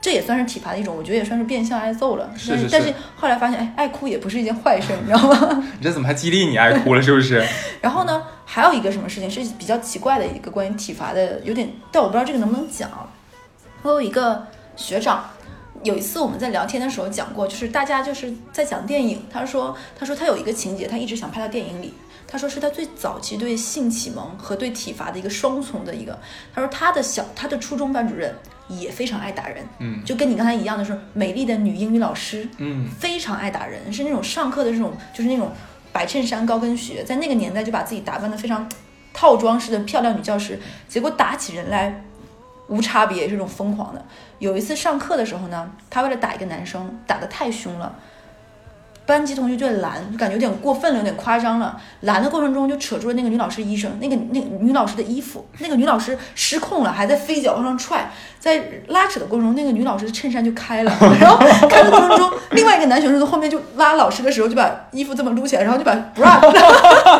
[0.00, 2.30] 这也算是体罚的一种，我觉得也算是变相挨揍了。
[2.36, 2.68] 是是是。
[2.70, 5.64] 但是后来发现，哎，爱哭也不是一件坏事，你知道吗？
[5.78, 7.02] 你这怎么还激励你爱哭了？
[7.02, 7.44] 是不是？
[7.80, 8.22] 然后呢？
[8.44, 12.90] 还有一个什么事情是比较奇怪的一个关于体罚的，有点，但我不知道这个能不能讲。
[13.80, 15.24] 我有一个学长，
[15.82, 21.94] 有一次我们在聊天的时候讲过，就是大家就是在讲电影，他说，他说他有一个情节，他一直想拍到电影里。
[22.26, 26.18] 他说是他最早期对性启蒙和对体罚的一个双重的一个。
[26.54, 28.34] 他说他的小他的初中班主任
[28.68, 35.52] 也非常爱打人，嗯，就跟你刚才一样的是美丽的女英语老师，嗯，非常爱打人，是那种上课的这种就是那种。
[35.94, 38.66] 白衬衫、高跟鞋，在那个年代就把自己打扮的非常
[39.12, 42.02] 套装式的漂亮女教师，结果打起人来
[42.68, 44.04] 无差别，这种疯狂的。
[44.38, 47.94] 有一次上课的时候呢，他为了打一个男生，打得太凶了。
[49.12, 51.78] 班级同学就拦，就感觉有点过分了，有点夸张了。
[52.00, 58.10] 拦的过程中就扯住了那个女老师衣裳，那个那女老师的衣服，那个女老师失控了，还在飞脚往上踹。
[58.40, 61.36] 在拉扯的过程中，那个女老师的衬衫就开了， 然后
[61.68, 66.40] 开的过程中，另外一个男学生从后面就拉老师的时候，就把衣服这么撸起来，然后就把 bra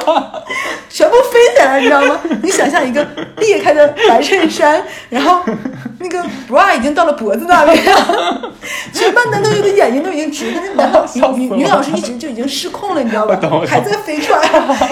[0.89, 2.19] 全部飞起来，你知道吗？
[2.43, 5.43] 你想象一个裂开的白衬衫，然后
[6.03, 8.53] 那个 bra 已经到了脖子那里了，
[8.93, 10.85] 全班男同学的眼睛都已经直了，那
[11.21, 13.39] 男女女老师一直就已经失控了，你知道吧？
[13.67, 14.39] 还在飞踹，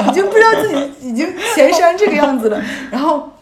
[0.09, 2.63] 已经不知道自己已经前山这个样子了。
[2.91, 3.33] 然后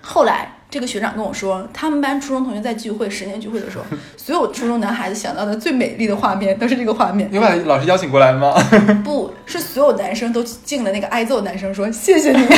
[0.00, 0.54] 后来。
[0.70, 3.84] 这个学长跟我说，他们班初中同学在聚会十年聚会的时候，
[4.16, 7.28] 所有初中男孩子想到的最美丽的画面都是这个画面。
[7.32, 8.54] 你把老师邀请过来吗？
[9.02, 12.46] 不是，所有男生都敬了那个挨揍男生，说谢谢你。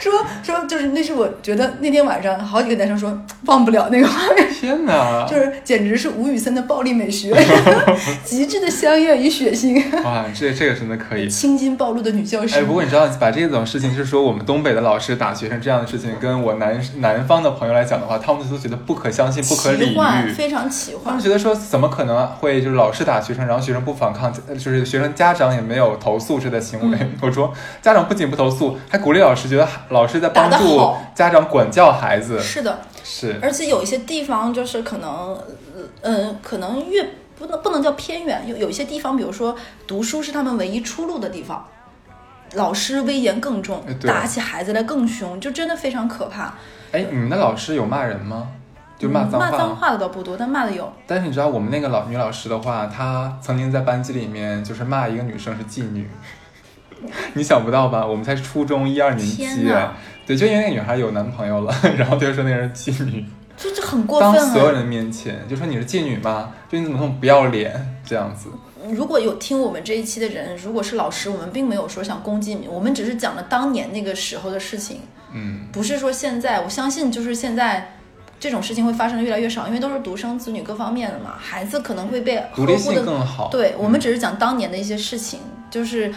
[0.00, 4.52] 说说就是那是我觉得那天晚上好几个男生说忘不了那个画面。
[4.52, 5.24] 天哪！
[5.28, 7.32] 就是简直是吴宇森的暴力美学，
[8.24, 9.80] 极致的香艳与血腥。
[10.02, 11.28] 哇，这这个真的可以。
[11.28, 12.56] 青筋暴露的女教师。
[12.56, 21.04] 哎，不过你知道，把这种事情，就是说我们东北的老师打学生这样的事情，跟我南南方的朋友来讲的话，他们都觉得不可相信、不可理喻，非常奇幻。
[21.06, 26.98] 他们觉得说，怎么可能会就是老师打学生，然后学生不反抗，就是学生家长也没有投诉这的行为。
[27.20, 32.40] 我说，家长不仅不投诉，还鼓励老师，觉得老师在帮助家长管教孩子。
[32.40, 32.78] 是的。
[33.04, 35.36] 是，而且有一些地方就是可能，
[36.02, 37.04] 呃，可能越
[37.36, 39.56] 不能不能叫偏远，有有一些地方，比如说
[39.88, 41.66] 读书是他们唯一出路的地方，
[42.54, 46.54] 老师威严更重，打起孩子来更凶，就真的非常可怕。
[46.92, 48.48] 哎，你们的老师有骂人吗？
[48.98, 49.50] 就骂脏话。
[49.50, 50.92] 骂脏话的倒不多，但骂的有。
[51.06, 56.08] 但是你知道我们那个老女老师的话，她曾经在班级里面就是骂一个女生是妓女，
[57.34, 58.06] 你想不到吧？
[58.06, 59.66] 我们才初中一二年级
[60.26, 64.36] 对，就因为那个女孩有男朋友了， 然后她就说那人是妓女，这这很过分啊！
[64.36, 66.52] 当所有人面前就说你是妓女吗？
[66.70, 68.50] 就你怎么这么不要脸这样子？
[68.90, 75.00] 如果有听我们这一期的人，如果是老师，我们并没有说想攻击你，我们只是讲了当年那个时候的事情，
[75.32, 76.60] 嗯，不是说现在。
[76.62, 77.96] 我相信就是现在。
[78.42, 83.48] 这种事情会发生的越来越少，因为都是独生子女各方面的嘛，孩子可能会被独立呵护的性更好。
[83.52, 85.38] 对我们嗯只是讲当年的一些事情，
[85.70, 86.12] 就是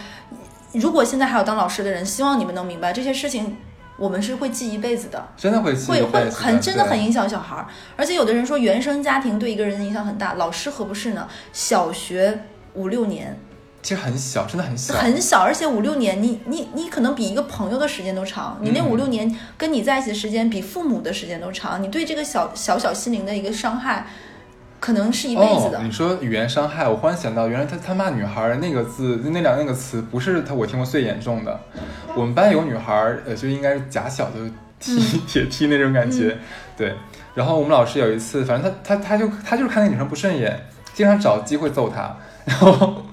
[0.73, 3.55] 如果现在还有当老师的人，希望你们能明白这些事情，
[3.95, 7.67] 我们是会记一辈子的，真的会记会会一辈子很真的很影响小孩儿。
[7.95, 11.27] 而且有的人说原生家庭对一个人的影响很大，老师何不是呢？
[11.53, 12.35] 小学
[12.75, 13.37] 五六年
[13.81, 14.93] 其实很小，真的很小。
[14.95, 24.07] 很小，而且五六年你你你可能比一个朋友的时间都长，你那嗯五六年跟你在一起的时间比父母的时间都长，你对这个小小小心灵的一个伤害，
[24.79, 25.81] 可能是一辈子的哦。。
[25.83, 31.59] 你说语言伤害，我忽然想到，原来他他骂女孩儿那个字，那两那个词不是他我听过最严重的。
[32.15, 34.39] 我们班有个女孩儿，呃，就应该是假小的
[34.79, 36.35] 踢、嗯 铁踢那种感觉，
[36.75, 36.95] 对。
[37.35, 40.59] 然后我们老师有一次，反正他他他就他就是看那女生不顺眼，
[40.95, 42.17] 经常找机会揍她。
[42.47, 43.05] 然后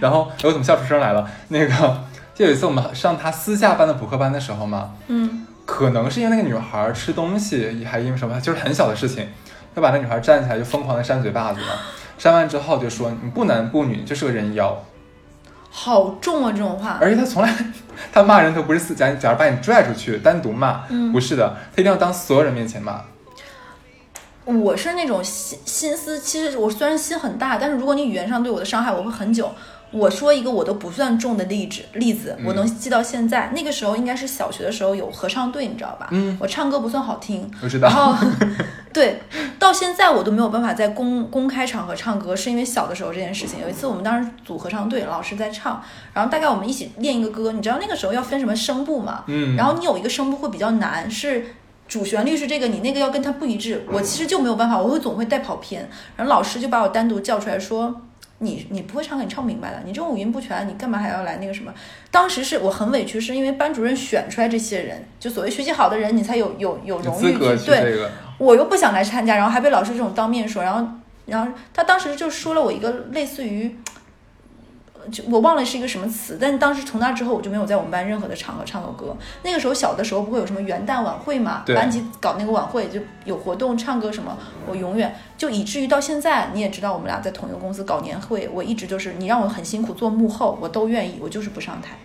[0.00, 1.28] 然后哎我怎么笑出声来了？
[1.48, 2.00] 那个
[2.34, 9.28] 就有一次我们上他私下班的补课班的时候嘛，嗯，可能是因为那个女孩儿吃东西，还因为什么，就是很小的事情，
[9.76, 11.66] 就把那女孩站起来就疯狂的扇嘴巴子嘛。
[12.16, 14.76] 扇完之后就说你不男不女，就是个人妖。
[15.70, 16.98] 好重啊这种话。
[17.00, 17.54] 而且他从来
[18.12, 23.02] 他骂人都不是私假，假如把你拽出去单独骂，嗯不是的，他一定要当所有人面前骂。
[24.56, 29.50] 我是那种心心思，其实我虽然心很大，但是如果你语言上对我的伤害，我会很久。
[29.90, 33.50] 我说一个我都不算重的例子，例子嗯我能记到现在。
[33.54, 36.08] 那个时候应该是小学的时候有合唱队，你知道吧？
[36.10, 37.88] 嗯，我唱歌不算好听，我知道。
[37.88, 38.14] 然后
[38.92, 39.22] 对，
[39.58, 43.62] 到现在我都没有办法在公公开场合唱歌，是因为小的时候这件事情。
[43.62, 45.82] 有一次我们当时组合唱队，老师在唱，
[46.12, 49.24] 然后大概我们一起练一个歌，你知道那个时候要分什么声部嘛？
[49.26, 51.46] 嗯，然后你有一个声部会比较难，是
[51.88, 53.84] 主旋律是这个，你那个要跟它不一致。
[53.90, 55.88] 我其实就没有办法，我会总会带跑偏。
[56.14, 58.02] 然后老师就把我单独叫出来说。
[58.40, 59.82] 你你不会唱歌，你唱不明白的。
[59.84, 61.74] 你这种五音不全，你干嘛还要来那个什么？
[62.08, 68.08] 当时是我很委屈，是因为班主任选出来这些人，就所谓学习好的人，你才有有有有荣誉对。
[68.38, 70.88] 我又不想来参加，然后还被老师这种当面说，然后
[71.26, 73.97] 然后他当时就说了我一个类似于，呃
[75.10, 79.16] 就我忘了是一个什么词，但是当时从那之后我就没有在我们班任何的场合唱过歌。
[79.42, 91.96] 那个时候小的时候不会有什么元旦晚会嘛，班级搞那个晚会就有活动唱歌什么，我永远就以至于到现在你也知道我们俩在同一个公司搞年会，我一直就是你让我很辛苦做幕后，我都愿意，我就是不上台。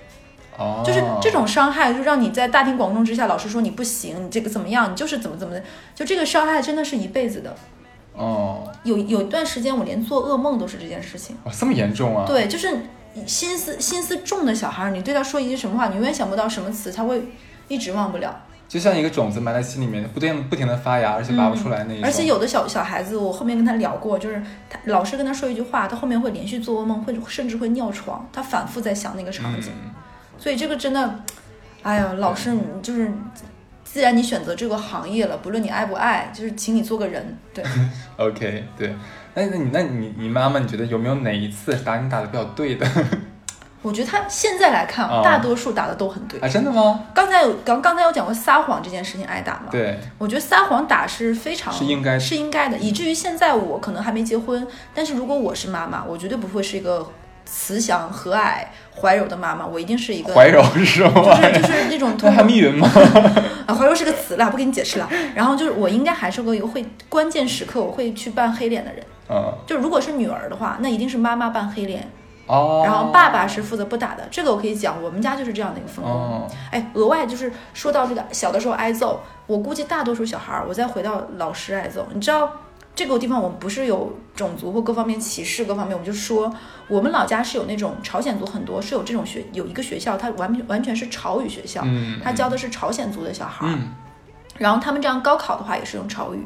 [0.55, 5.63] 哦，就是这种伤害，就让你在大庭广众之下，老师说你不行，你这个怎么样，你就是怎么怎么的，
[5.95, 7.55] 就这个伤害真的是一辈子的。
[8.15, 11.35] 哦，有有一段时间，我连做噩梦都是这件事情。
[11.45, 12.69] 哇，这么严重啊？，对，就是
[13.25, 17.23] 心思心思重的小孩儿，你对他说一句什么话，你永远想不到什么词，他会
[17.67, 18.35] 一直忘不了。
[18.67, 22.05] 就像一个种子埋在心里面，不停不停的发芽，而且拔不出来那一种。
[22.05, 29.71] 而且有的小小孩子，我后面跟他聊过，就是他老师跟他说一句话，他后面会连续做噩梦，会甚至会尿床，他反复在想那个场景。
[29.85, 29.91] 嗯，
[30.39, 31.19] 所以这个真的，
[31.83, 33.11] 哎呀，老师你就是，
[33.93, 37.37] 既然你选择这个行业了，不论你爱不爱，就是请你做个人。
[37.53, 37.63] 对，
[38.17, 38.95] OK，对。
[39.35, 42.87] 那那你那你你妈妈，你觉得有没有哪一次打你打的比较对的
[43.83, 46.39] 我觉得他现在来看，哦大多数打的都很对。
[46.39, 46.47] 啊？
[46.47, 47.01] 真的吗？
[47.13, 49.67] 刚才有刚刚才有讲过撒谎这件事情挨打吗？
[49.69, 57.07] 对，我觉得撒谎打是非常是应该的是应该的，以至于现在我可能还没结婚，但是如果我是妈妈，我绝对不会是一个
[57.45, 61.61] 慈祥和蔼怀柔的妈妈，我一定是一个怀柔是吗就是？
[61.61, 62.89] 就是那种那通过还密云吗？
[64.35, 65.09] 啊，怀柔是个词啦，不给你解释了。
[65.35, 69.03] 然后就是我应该还是个一个会关键时刻我会去扮黑脸的人。
[69.29, 72.11] 嗯，就如果是女儿的话，那一定是妈妈扮黑脸，
[72.45, 72.83] 哦。
[72.85, 74.27] 然后爸爸是负责不打的。
[74.29, 76.13] 这个我可以讲，我们家就是这样的一个分工。
[76.13, 82.51] 哦，哎，额外就是说到这个小的时候挨揍，我估计大多数小孩儿，我再回到老师挨揍，你知道
[82.93, 86.53] 这个地方我们不是有种族或各方面歧视各方面，我们就说
[86.89, 93.73] 我们老家是有那种朝鲜族很多，是有这种学有一个学校，它完完全是朝语学校，嗯，他教的是朝鲜族的小孩儿。
[93.73, 93.93] 嗯
[94.57, 96.45] 然后他们这样高考的话也是用朝语，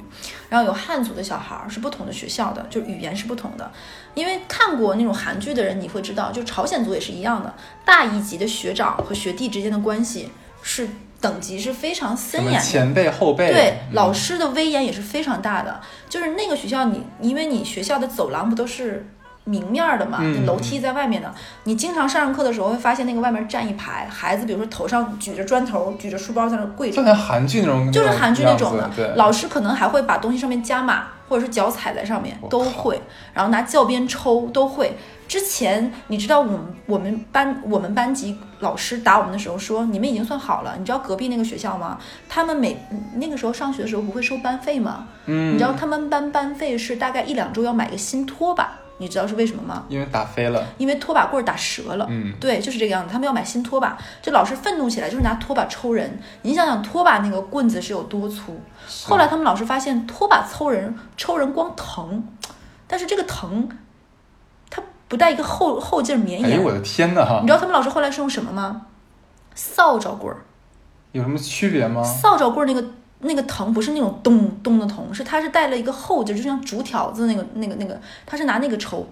[0.50, 3.72] 然后有汉族的小孩儿是不同的学校的，就语言是不同的。
[4.14, 7.54] 因为看过那种韩剧的人，你会知道，就朝鲜族也是一样的，
[7.86, 10.90] 大一级的学长和学弟之间的关系是
[11.20, 12.60] 等级是非常森严的。
[12.60, 13.52] 前辈后辈？
[13.52, 15.80] 对，嗯老师的威严也是非常大的。
[16.10, 19.06] 就是那个学校你，因为你学校的走廊不都是
[19.48, 21.34] 明面儿的嘛，楼梯在外面的。
[21.64, 29.14] 你经常上上课的时候会发现那个外面站一排孩子，比如说头上举着砖头，举着书包在那跪着就，像韩剧那种，就是韩剧那种的对，。
[29.16, 33.02] 老师可能还会把东西上面加码，或者是脚踩在上面都会，
[33.34, 34.98] 然后拿教鞭抽都会。
[35.28, 41.98] 之前你知道我们我们班我们班级老师打我们的时候说你们已经算好了，你知道隔壁那个学校吗？
[42.30, 42.78] 他们每
[43.16, 45.08] 那个时候上学的时候不会收班费吗？
[45.26, 49.86] 嗯，你知道他们班班费是大概一两周要买个新拖把，你知道是为什么吗？
[49.90, 52.08] 因为打飞了，因为拖把棍儿打折了。
[52.10, 53.12] 嗯，对，就是这个样子。
[53.12, 56.20] 他们要买新拖把，这老师愤怒起来就是拿拖把抽人。
[56.42, 58.60] 你想想，拖把那个棍子是有多粗？
[59.06, 62.28] 后来他们老师发现，拖把抽人抽人光疼，
[62.88, 63.70] 但是这个疼，
[64.70, 66.52] 它不带一个后后劲儿绵延。
[66.52, 68.88] 哎呦我的天呐哈你知，道他们老师后来是用什么吗？
[69.54, 70.42] 扫帚棍儿。
[71.12, 72.04] 有什么区别吗？
[72.04, 72.88] 扫帚棍儿那个
[73.20, 79.08] 那个疼不是那种咚咚的疼，是它是带了一个后劲儿，就像竹条子那个那个那个，他是拿那个抽。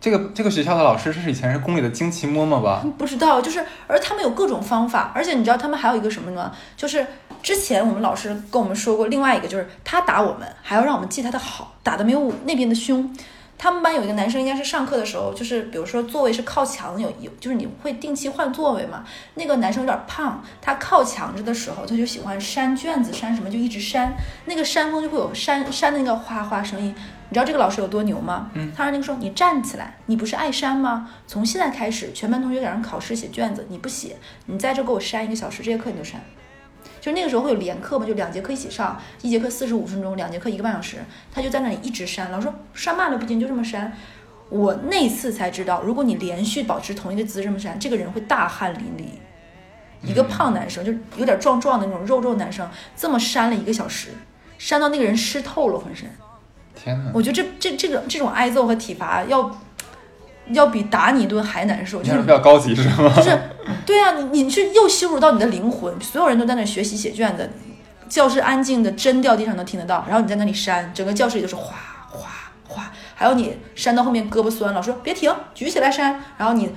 [0.00, 2.84] 这个这个学校的老师是以前是宫里的惊奇嬷嬷吧？
[2.98, 6.52] 不知道，就是而他们有各种方法，而且你知道他们还有一个什么呢？
[6.76, 7.06] 就是
[7.40, 13.14] 之前我们老师跟我们说过，另外一个就是他打我们，还要让我们记他的好，打的没有那边的凶。
[13.58, 19.04] 他们班有一个男生，应该是上课的时候，就是比如说座位是靠墙，有有就是你会定期换座位嘛。
[19.34, 24.14] 那个男生有点胖，他靠墙着的时候，他就喜欢扇卷子，扇什么就一直扇，
[24.46, 26.94] 那个扇风就会有扇扇的那个哗哗声音。
[27.28, 28.50] 你知道这个老师有多牛吗？
[28.54, 31.08] 嗯，他让那个说你站起来，你不是爱扇吗？
[31.26, 36.20] 从现在开始，全班同学赶上考试写卷子，你不写，你在这给我扇一个小时，这节课你就扇。
[37.02, 40.98] 就那个时候会有连课嘛，就两节课一起上，一节课四十五分钟，两节课一个半小时，
[41.32, 42.30] 他就在那里一直扇。
[42.30, 43.92] 老师说扇慢了不行，就这么扇。
[44.48, 50.08] 我那次才知道，如果你连续保持同一个姿势这么扇，这个人会大汗淋漓。
[50.08, 54.10] 一个胖男生，就有点壮壮的那种肉肉男生，这么扇了一个小时，
[54.56, 56.08] 扇到那个人湿透了浑身。
[56.76, 59.58] 天呐，我觉得这这这个这种挨揍和体罚要
[60.52, 63.12] 要比打你一顿还难受，就是比较高级是吗？
[63.16, 63.38] 就是，
[63.84, 67.50] 对啊，你你是又羞辱到你的灵魂，所有人都在那学习写卷子，
[68.08, 71.74] 教室安静的针掉地上能听得到，然后你在那里扇，整个教室里都是哗
[72.10, 72.28] 哗
[72.68, 76.70] 哗，还有你扇到后面胳膊酸了，老师说别停，举起来扇，然后你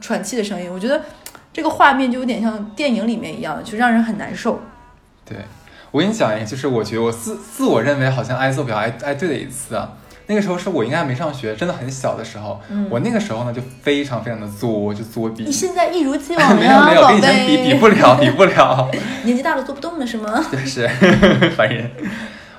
[0.00, 1.02] 喘气的声音，我觉得
[1.52, 4.60] 这个画面就有点像电影里面一样，就让人很难受。
[5.24, 5.38] 对，
[5.90, 9.92] 我跟你讲一个，就是我觉得我自自我认为好像挨揍比较挨挨对的一次啊。
[10.26, 12.60] 那个时候是我应该还没上学，真的很小的时候。
[12.70, 15.52] 嗯我那个时候呢就非常非常的作，就作逼你。
[15.52, 17.74] 现在一如既往 没，有没有，宝跟以前比比。
[17.74, 18.90] 不了，比不了。
[19.24, 20.42] 年纪大了做不动了是吗？
[20.50, 20.88] 就是
[21.56, 21.90] 烦人。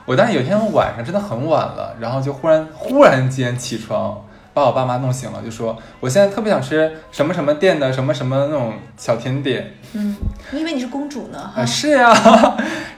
[0.05, 4.23] 我当时有一天晚上真的很晚了，然后就忽然忽然间起床，
[4.53, 9.73] 把我爸妈弄醒了，就说我现在特别想吃什么什么店的什么什么那种小甜点。
[9.93, 10.15] 嗯，
[10.51, 11.39] 你以为你是公主呢。
[11.39, 12.13] 啊，哈是呀。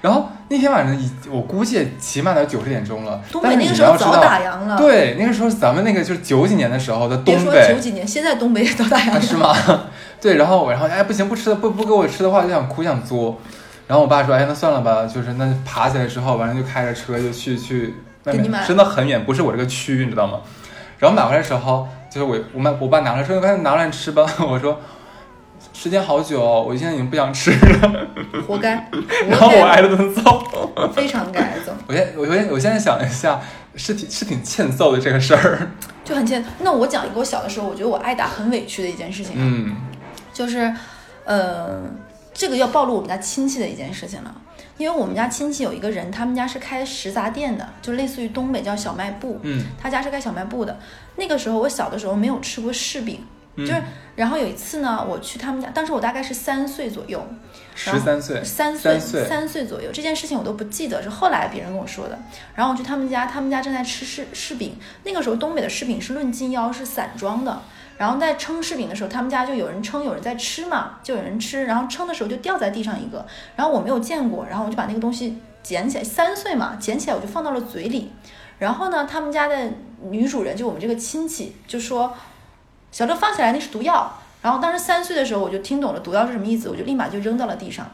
[0.01, 3.21] 然后那天晚上已我估计起码得九十点钟了。
[3.31, 4.77] 东北那个时候早打烊了。
[4.77, 9.21] 对，那个时候咱们那个就是九几年的时候的东别说北九，几年， 现在东北也都打烊啊了。
[9.21, 9.55] 是吗？
[10.21, 13.39] 对，然后我然后哎不行不吃了不不给我吃的话就想哭想作，
[13.87, 20.39] 然后我爸说哎那算了吧，就是那爬起来之后完了就开着车就去去外面，真的很远，不是我这个区你知道吗？
[20.97, 24.79] 然后买回来的时候就是我我妈我爸拿了说赶紧拿来吃吧， 我说
[25.79, 28.07] 时间好久，我现在已经不想吃了，
[28.47, 28.89] 活该，
[29.29, 30.43] 然后，我挨了顿揍。
[30.91, 33.39] 非常该挨揍，我现我现我现在想一下，
[33.75, 35.71] 是挺是挺欠揍的这个事儿。
[36.03, 36.43] 就很欠。
[36.61, 39.75] 那我讲一个我小的时候，我觉得我挨打很委屈的一件事情，啊嗯
[40.33, 40.73] 就是，
[41.25, 41.79] 呃，
[42.33, 44.33] 这个要暴露我们家亲戚的一件事情了。
[44.79, 50.79] 因为我们家亲戚有一个人，他们家是开食杂店的，就类似于东北叫小卖部，嗯他家是开小卖部的。
[51.17, 53.21] 那个时候我小的时候没有吃过柿饼，
[53.57, 53.81] 嗯，就是，
[54.15, 57.21] 然后有一次呢，我去他们家，当时我大概是三岁左右，
[57.75, 62.17] 十三岁，三岁三岁三岁左右，这件事情我都不记得，是后来别人跟我说的。
[62.55, 64.77] 然后我去他们家，他们家正在吃柿柿饼。
[65.03, 67.61] 那个时候东北的柿饼是论斤腰，是散装的。
[67.97, 71.65] 然后在称柿饼的时候，他们家就有人称，有人在吃嘛，就有人吃。
[71.65, 78.11] 然后称的时候就掉在地上一个，然后我没有见过，然后我就把那个东西捡起来，三岁嘛，捡起来我就放到了嘴里。
[78.59, 79.71] 然后呢，他们家的
[80.09, 82.13] 女主人就我们这个亲戚就说
[82.91, 87.85] ：“小乐放起来，那是毒药。”然后当时三岁的时候，我就听懂了毒药是什么意思，我就立马就扔到了地上。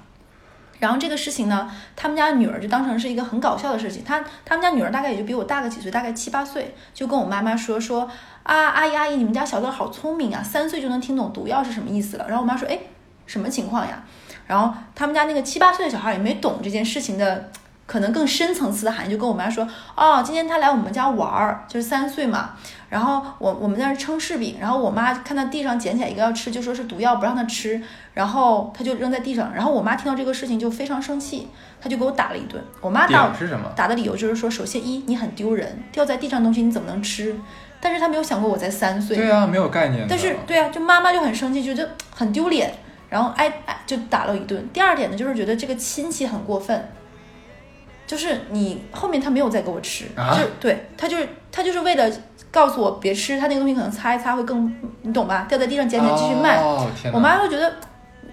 [0.79, 4.03] 然后这个事情呢，他们家女儿就当成是一个很搞笑的事情。
[4.03, 8.09] 他他们家女儿大概也就比我大个几岁，大概七八岁，就跟我妈妈说说
[8.43, 12.25] 啊，阿姨阿姨，你们家小乐好聪明啊，三岁就能听懂毒药是什么意思了。
[12.27, 12.77] 然后我妈说，哎，
[13.25, 14.03] 什么情况呀？
[14.45, 17.49] 然后他们家那个七八岁的小孩也没懂这件事情的。
[17.93, 22.55] 可能更深层次的含义，就跟我妈说，哦，今天他来我们家玩儿，就是三岁嘛，
[22.89, 27.79] 然后我我们在那儿称柿饼，然后我妈看到地上捡起来一个要吃，就说是毒药不让他吃，
[28.15, 31.47] 然后他就扔在地上，然后我妈听到这个事情就非常生气，
[31.79, 32.59] 她就给我打了一顿。
[32.81, 33.71] 我妈打我是什么？
[33.75, 37.35] 打的理由就是说，首先一你很丢人，掉在地上的东西你怎么能吃？
[37.79, 40.07] 但是她没有想过我才三岁，对啊，没有概念。
[40.09, 42.73] 但是对啊，就妈妈就很生气，觉得很丢脸，
[43.09, 44.67] 然后挨挨就打了一顿。
[44.73, 46.89] 第二点呢，就是觉得这个亲戚很过分，
[48.13, 52.07] 就是你后面他没有再给我吃，啊就对他就是他就是为了
[52.51, 55.47] 告诉我别吃，他那个东西可能擦一擦会更，你懂吧？
[55.49, 56.61] 掉在地上捡起来继续卖。
[56.61, 57.73] 哦，我妈会觉得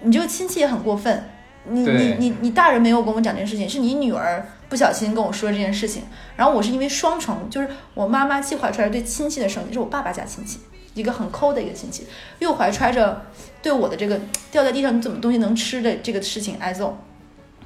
[0.03, 1.31] 你这个亲戚也很过分，
[1.65, 6.03] 你你你你大人没有跟我讲这件事情，是你女儿不小心跟我说这件事情，
[6.35, 10.59] 然后我是因为双重，就是我妈妈既怀揣着对亲戚的生气，是我爸爸家亲戚，
[10.93, 12.05] 一个很抠的一个亲戚，
[12.37, 13.23] 又怀揣着
[13.63, 14.19] 对我的这个
[14.51, 16.95] 掉在地上你怎么东西能吃的这个事情挨揍，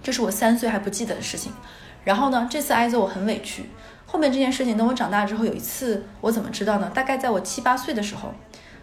[0.01, 1.51] 这是我三岁还不记得的事情。
[2.05, 3.69] 然后呢，这次挨揍我很委屈。
[4.05, 6.89] 后面这件事情，等我长大之后，有一次我怎么知道呢？
[6.93, 8.33] 大概在我七八岁的时候，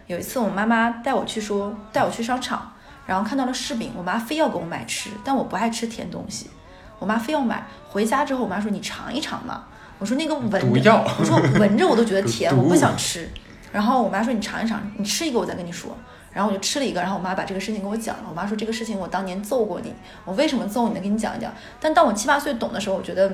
[0.05, 2.73] 有一次我妈妈带我去说带我去商场，
[3.07, 6.51] 然后看到了柿饼，我妈非要给我买吃，但我不爱吃甜东西，
[6.99, 7.65] 我妈非要买。
[7.89, 9.63] 回家之后，我妈说你尝一尝嘛。
[9.97, 13.29] 我说那个闻着，我说闻着我都觉得 甜，我不想吃。
[13.71, 15.95] 然后我妈说你尝一尝，你吃一个我再跟你说。
[16.33, 18.23] 然后我就吃了一个，然后我妈把这个事情跟我讲了。
[18.29, 19.93] 我妈说这个事情我当年揍过你，
[20.25, 20.99] 我为什么揍你呢？
[20.99, 21.51] 给你讲一讲。
[21.79, 23.31] 但当我七八岁懂的时候，我觉得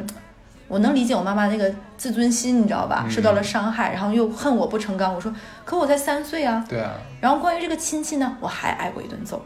[0.67, 3.03] 我能理解我妈妈那个自尊心，你知道吧？
[3.05, 5.13] 嗯受到了伤害，然后又恨我不成钢。
[5.15, 5.33] 我说
[5.63, 6.63] 可我才三岁啊。
[6.67, 6.91] 对啊，
[7.21, 9.43] 然后关于这个亲戚呢，我还挨过一顿揍。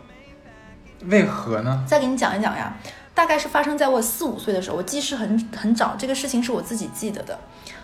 [1.06, 1.84] 为何呢？
[1.88, 2.76] 再给你讲一讲呀，
[3.14, 7.38] 大概是发生在我四五岁的时候，我记事很很早，这个事情是我自己记得的。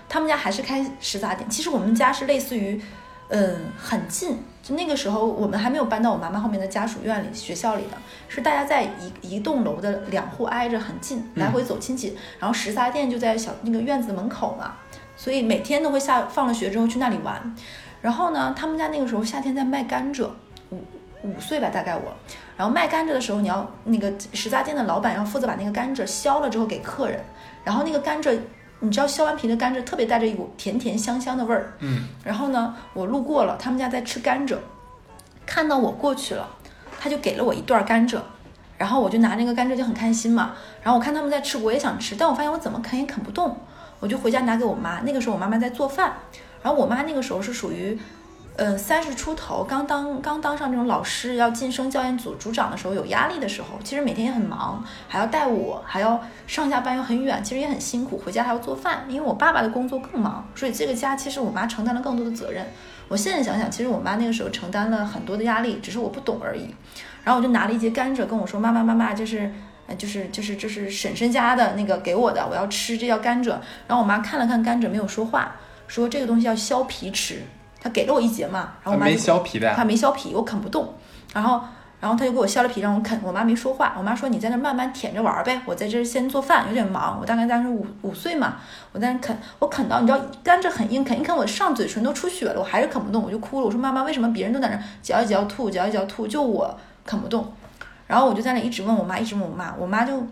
[0.08, 2.82] 他们家还是开食杂店，其实我们家是类似于，
[3.30, 14.74] 嗯，很近，就那个时候我们还没有搬到我妈妈后面的家属院里、学校里的，是大家在一一栋楼的两户挨着很近，来回走亲戚，然后食杂店就在小那个院子门口嘛，
[15.16, 17.56] 所以每天都会下放了学之后去那里玩。
[18.02, 20.28] 然后呢，他们家那个时候夏天在卖甘蔗，
[20.72, 20.82] 五
[21.22, 22.02] 五岁吧，大概我。
[22.58, 27.20] 然后卖甘蔗的时候，你要那个食杂店的老板要负责把那个甘蔗削了之后给客人，
[27.64, 28.38] 然后那个甘蔗，
[28.80, 31.74] 你知道削完皮的甘蔗特别带着一股甜甜香香的味儿。
[31.80, 34.58] 嗯，然后呢，我路过了，他们家在吃甘蔗，
[35.46, 36.48] 看到我过去了，
[37.00, 38.20] 他就给了我一段甘蔗，
[38.78, 40.54] 然后我就拿那个甘蔗就很开心嘛。
[40.82, 43.58] 然后我看他们在吃，我也想吃，但我发现我怎么啃也啃不动，
[44.00, 45.02] 我就回家拿给我妈。
[45.02, 46.14] 那个时候我妈妈在做饭，
[46.62, 48.00] 然后我妈那个时候是属于。
[48.62, 58.18] 嗯，三十出头，刚当刚当上这种老师，要晋升教研组组长的时候，有压力的时候，其实每天也很忙，还要带我，还要上下班又很远，其实也很辛苦。
[58.18, 62.68] 回家还要做饭，因为我爸爸的工作更忙，所以这个家其实我妈承担了更多的责任。
[63.08, 66.76] 我现在想想，其实我妈那个时候承担了很多的压力，只是我不懂而已。
[67.24, 69.50] 然后我就拿了一节甘蔗跟我说：“妈妈，妈妈，这是，
[69.98, 73.52] 就是就是就是婶婶家的那个给我的，我要吃，这叫甘蔗。”
[73.88, 75.56] 然后我妈看了看甘蔗，没有说话，
[75.88, 77.42] 说这个东西要削皮吃。
[77.80, 80.94] 她给了我一节嘛，然后我妈就没削皮的呀她没削皮，我啃不动。
[81.34, 81.62] 然后，
[82.02, 83.20] 然后他就给我削了皮让我啃。
[83.22, 87.18] 我妈没说话，我妈说你在那慢慢舔着玩儿呗，我在这儿先做饭，有点忙。
[87.22, 88.56] 我大概当时五五岁嘛，
[88.94, 93.66] 我在那啃，我啃到你知道甘蔗很硬，啃一啃我上嘴唇都出血了，我还是啃不动，我就哭了。
[93.66, 96.76] 我说妈妈，为什么别人都在那嚼一嚼吐，嚼一嚼吐，就我
[97.06, 97.54] 啃不动？
[98.08, 100.26] 然后我就在那一直问我妈，一直问我妈，我妈就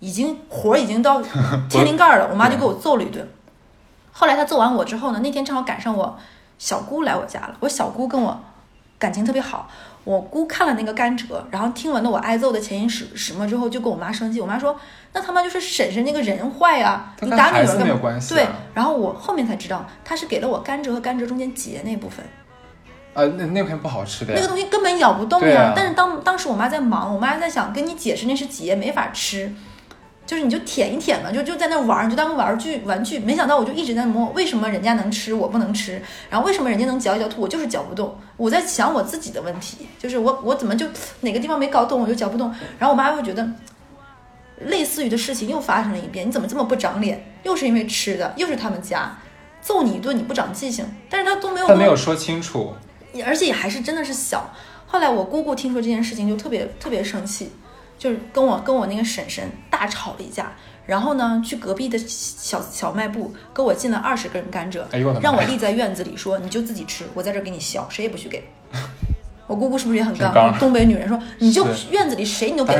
[0.00, 1.22] 已经火已经到
[1.70, 3.24] 天灵盖儿了，我妈就给我揍了一顿。
[4.10, 6.18] 后来她揍完我之后呢，那天正好赶上我
[6.64, 8.40] 小姑来我家了，我小姑跟我
[8.98, 9.68] 感情特别好。
[10.02, 14.40] 我姑看了那个甘蔗，然后听闻了我挨揍的前因始始末之后，就跟我妈生气。
[14.40, 14.74] 我妈说
[15.12, 18.00] ：“那他妈就是婶婶那个人坏呀、他你打女儿干嘛？”
[18.30, 22.24] 对，然后我后面才知道，她是给了我甘蔗和甘蔗中间结那部分，
[23.12, 24.32] 呃，那那片不好吃的。
[24.32, 25.74] 那个东西根本咬不动呀。
[25.76, 29.54] 但是当当时我妈在忙，我妈在想跟你解释那是结，没法吃。
[30.26, 33.18] 就是你就舔一舔嘛，就就在那玩就当个玩具玩具。
[33.18, 36.00] 没想到我就一直在摸，为什么人家能吃我不能吃？
[36.30, 38.16] 然后为什么人家能嚼一嚼吐，我就是嚼不动？
[38.36, 40.86] 我在想我自己的问题，就是我我怎么就
[41.20, 42.48] 哪个地方没搞懂，我就嚼不动。
[42.78, 43.46] 然后我妈会觉得，
[44.60, 47.24] 类似于的事情又发生了一遍，你怎么这么不长脸？
[47.42, 49.18] 又是因为吃的，又是他们家
[49.60, 50.86] 揍你一顿，你不长记性。
[51.10, 52.72] 但是他都没有他没有说清楚。
[53.24, 54.50] 而且也还是真的是小。
[54.86, 57.52] 后来我姑姑听说这件事情，就特别特别生气，
[58.04, 60.52] 就是跟我跟我那个婶婶大吵了一架。
[60.84, 64.82] 然后呢，去隔壁的小小卖部给我进了二十根甘蔗，
[65.22, 68.44] 让我立在院子里说：“你就自己吃，我在这儿给你削，谁也不许给。
[69.48, 70.34] ”我姑姑是不是也很刚？
[70.34, 72.74] 刚东北女人说：“你就院子里谁你都给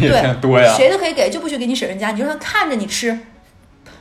[0.00, 0.74] 对挺多呀。
[0.76, 3.16] 谁都可以给，就不许给你婶婶家，你就让看着你吃。”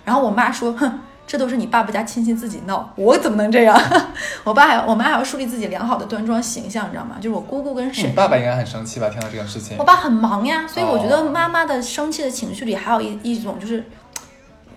[0.04, 1.02] 然后我妈说：“哼，
[1.34, 3.76] 这都是你爸爸家亲戚自己闹，我怎么能这样？
[4.46, 7.16] 我爸还我妈还要树立自己良好的端庄形象，你知道吗？
[7.20, 9.10] 就是我姑姑跟你婶爸爸应该很生气吧？
[9.10, 13.84] 听到这个事情我，爸很忙呀，所以我觉得哦妈妈的生气的情绪里还有一一种就是。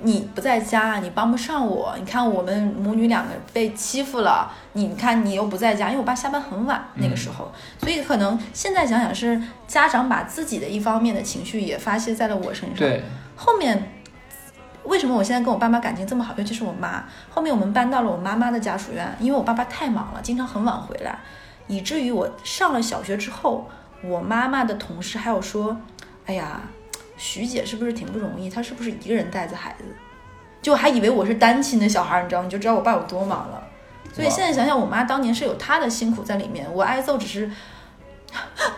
[0.01, 1.95] 你不在家，你帮不上我。
[1.99, 7.51] 你看我们母女两个被欺负了，你看你又不在家，因为我爸下班很晚那个时候，
[7.81, 12.77] 所以可能现在想想是家长把自己的一方面的情绪也发泄在了我身上。
[12.77, 13.05] 对，
[13.37, 13.91] 后面
[14.87, 16.35] 为什么我现在跟我爸妈感情这么好？
[16.37, 17.05] 尤其是我妈。
[17.31, 21.19] 后面我们搬到了我妈妈的家属院，因为我爸爸太忙了，经常很晚回来，
[21.67, 23.69] 以至于我上了小学之后，
[24.03, 25.77] 我妈妈的同事还有说
[26.27, 26.61] ：“哎呀，
[27.17, 28.49] 徐姐是不是挺不容易？
[28.49, 29.85] 她是不是一个人带着孩子？”
[30.63, 33.63] 就还以为我是单亲的小孩，你知道，你就知道我爸有多忙了。
[34.13, 37.51] 所以现在想想，我妈当年是有她的辛苦在里面，我挨揍只是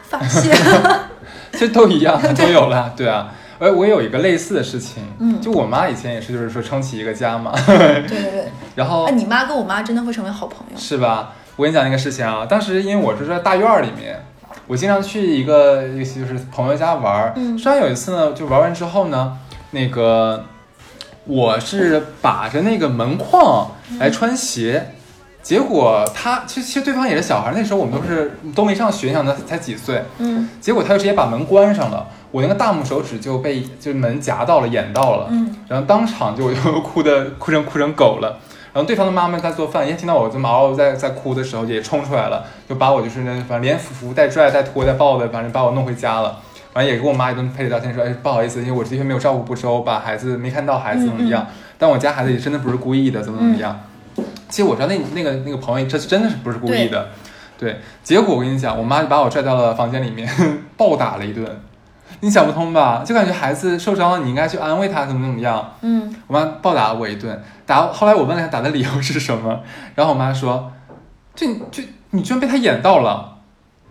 [0.03, 0.53] 发泄。
[1.53, 3.33] 这都一样，都有了，对啊。
[3.59, 10.77] 而我有一个类似的事情，嗯就我妈以前也是，就是说撑起一个家嘛，对对对， 然后哎，你妈跟我妈真的会成为好朋友。
[10.79, 11.33] 是吧？
[11.57, 14.25] 我跟你讲一个事情啊，当时因为我是在大院儿里面，
[14.67, 17.33] 我经常去一个就是朋友家玩儿。
[17.37, 19.37] 嗯虽然有一次呢，就玩完之后呢，
[19.73, 20.45] 那个
[21.25, 24.93] 我是把着那个门框来穿鞋。
[25.49, 30.47] 结果他其实其实对方也是小孩，那时候我们都是都没上学，你想他才几岁，嗯。
[30.61, 35.57] 结果他就直接把门关上了，我那个大拇手指就被就是门夹到了，眼到了，嗯。
[35.67, 38.39] 然后当场就我就哭的哭成哭成狗了。
[38.75, 46.41] 然后对方的妈妈在做饭，一听到我这么嗷嗷在在哭的时候，也冲出来了，就把我就是那反正连扶带拽带拖带抱的，反正把我弄回家了。
[46.75, 51.47] 反正也跟我妈一顿赔礼道歉，说哎不好意思，因为我的确没有照顾不周，把孩子没看到孩子怎么怎么样，
[51.79, 53.81] 但我家孩子也真的不是故意的，怎么怎么样。
[54.49, 57.09] 其实我知道那那个那个朋友这真的是不是故意的，
[57.59, 57.81] 对。
[58.03, 60.29] 结果我跟你讲，我妈就把我拽到了房间里面
[60.77, 61.47] 暴打了一顿，
[62.21, 63.03] 你想不通吧？
[63.05, 65.75] 就感觉孩子受伤了，你应该去安慰他，怎么怎么样。
[65.83, 69.61] 嗯我妈暴打我一顿，打后来我问了她打的理由是什么，
[69.95, 70.73] 然后我妈说，
[71.35, 73.37] 这这你居然被他演到了。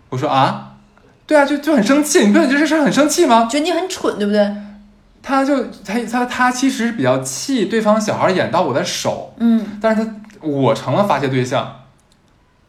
[0.10, 0.76] 我说啊，
[1.26, 3.47] 对啊，就就很生气，你不觉得这事儿很生气吗？
[3.51, 4.55] 觉得你很蠢，对不对？
[5.22, 10.12] 他就他他他其实比较气对方小孩演到我的手，嗯，但是他
[10.47, 11.83] 我成了发泄对象，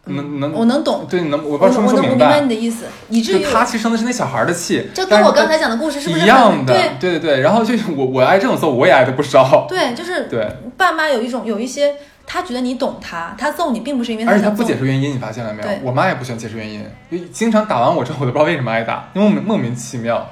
[0.04, 2.30] 能能我能懂，对能我我不知道说没说我能我明白。
[2.32, 6.90] 白你，的意思，以至于就他其实生的是那小孩的气，这但是他跟我刚才讲的故事是不是一样的，对。
[6.98, 11.94] 对对对，然后就我我挨这种揍，我也挨的不少，对，就是对，爸妈有一种有一些，
[12.26, 14.64] 他觉得你懂他，他揍你并不是因为而且他不。
[14.64, 15.68] 解释原因，你发现了没有？
[15.82, 20.26] 我妈也不喜欢解释原因，就经常打完我之后，我都不知道为什么挨打，因为莫名莫名其妙。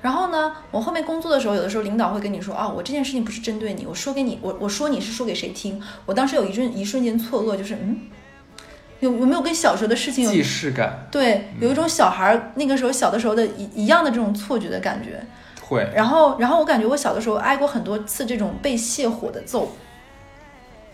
[0.00, 5.82] 然后呢，我后面工作的时候，有的时候领导会跟你说啊，我这件事情不是针对你，我说给你，我我说你是说给谁听？
[6.06, 8.02] 我当时有一瞬一瞬间错愕，就是嗯，
[9.00, 15.20] 有有没有跟小时候的事情有既视感对，有一种小孩儿那个时候小的时候的一一样的这种错觉的感觉。
[15.60, 19.70] 会，然后，然后我感觉我小的时候挨过很多次这种被泄火的揍。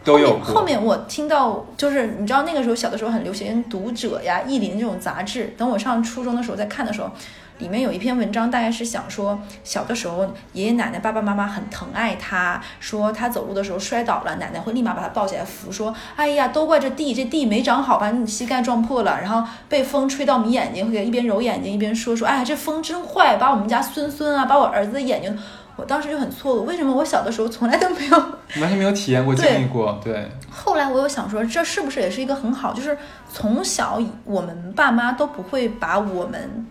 [0.03, 0.65] 都有后面后。
[0.65, 5.55] 面我听到，就是你知道那个时候小的时候很流行《读者》呀、《意林》这种杂志。
[5.57, 7.11] 等我上初中的时候在看的时候，
[7.59, 25.39] 里面有一篇文章，大概是想说小的时候爷爷奶奶、爸爸妈妈很疼爱他，说他走路的时候摔倒了，奶奶会立马把他抱起来扶，说：“哎呀，都怪这地，这地没长好，把你膝盖撞破了。”然后被风吹到迷眼睛，会一边揉眼睛一边说：“说哎呀，这风真坏，把我们家孙孙啊，把我儿子的眼睛。”
[25.77, 28.17] 我当时就很错愕，为什么我小的时候从来都没有
[28.61, 32.97] 完全没有体验过、经历过，对，后来我又想说，这是不是也是一个很好，就是
[33.29, 36.65] 从小我们爸妈都不会把我们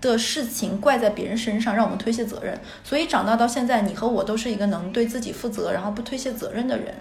[0.00, 6.94] 的事情怪在别人身上，让我们推卸责任，所以长大到现在，你和我都是一个能对自己负责，然后不推卸责任的人。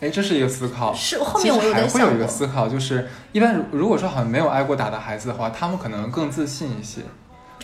[0.00, 0.92] 哎，这是一个思考。
[0.92, 7.02] 是后面我还会有一个思考，就是一般如如果说好像没有挨过打的孩子的话，他们可能更自信一些。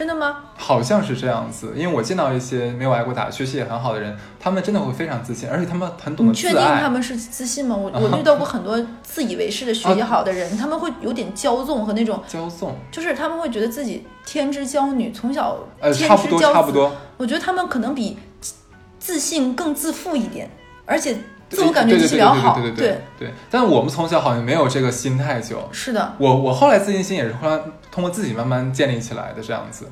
[0.00, 0.38] 真的吗？
[0.56, 6.58] 好像是这样子，因为我见到一些没有挨过打、学习也很好的人，他们真的会非常自信，而且他们很懂你确定。
[6.58, 7.76] 他们是自信吗？
[7.76, 16.54] 我我遇到过很多自以为是的学习好的人，他们会有点骄纵和那种，骄纵，就是他们会觉得自己天之骄女，从小呃，天差不多，之骄子。
[16.54, 16.90] 差不多。
[17.18, 18.16] 我觉得他们可能比
[18.98, 20.48] 自信更自负一点，
[20.86, 21.14] 而且
[21.50, 22.54] 自我感觉极其良好。
[22.54, 23.34] 对对对对对对对。
[23.50, 27.60] 但我们从小好像没有这个心态就，是的，我我后来自信心也是后来
[27.90, 29.88] 通过自己慢慢建立起来的这样子。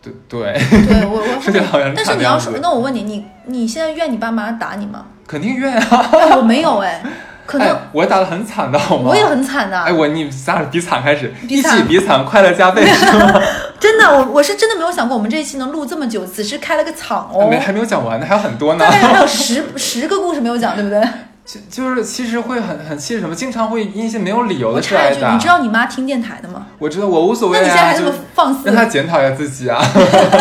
[0.00, 0.52] 对对，
[0.86, 1.22] 对我我
[1.96, 5.06] 但是你要说，那我问你，你你现在怨你爸妈打你吗？
[5.26, 6.08] 肯定怨啊！
[6.12, 7.02] 哎，我没有哎，
[7.44, 9.10] 可能哎，我打的很惨的好吗？
[9.10, 9.78] 我也很惨的。
[9.78, 13.42] 哎，我你咱俩比惨开始，一起比惨，快乐加倍 是吗？
[13.80, 17.48] 真的，我我是真的没有想过我们这一期能录这么久，此时开了个场哦。
[17.50, 18.92] 没还没有讲完呢，还有很多呢大。
[18.92, 21.02] 概还有十十个故事没有讲，对不对？
[21.48, 25.32] 就就是其实会很很气什么，经常会因一些没有理由的事挨打。
[25.32, 26.66] 你知道你妈听电台的吗？
[26.78, 28.76] 我知道我无所谓啊，那你现在还这么放肆让？
[28.76, 29.82] 她检讨一下自己啊。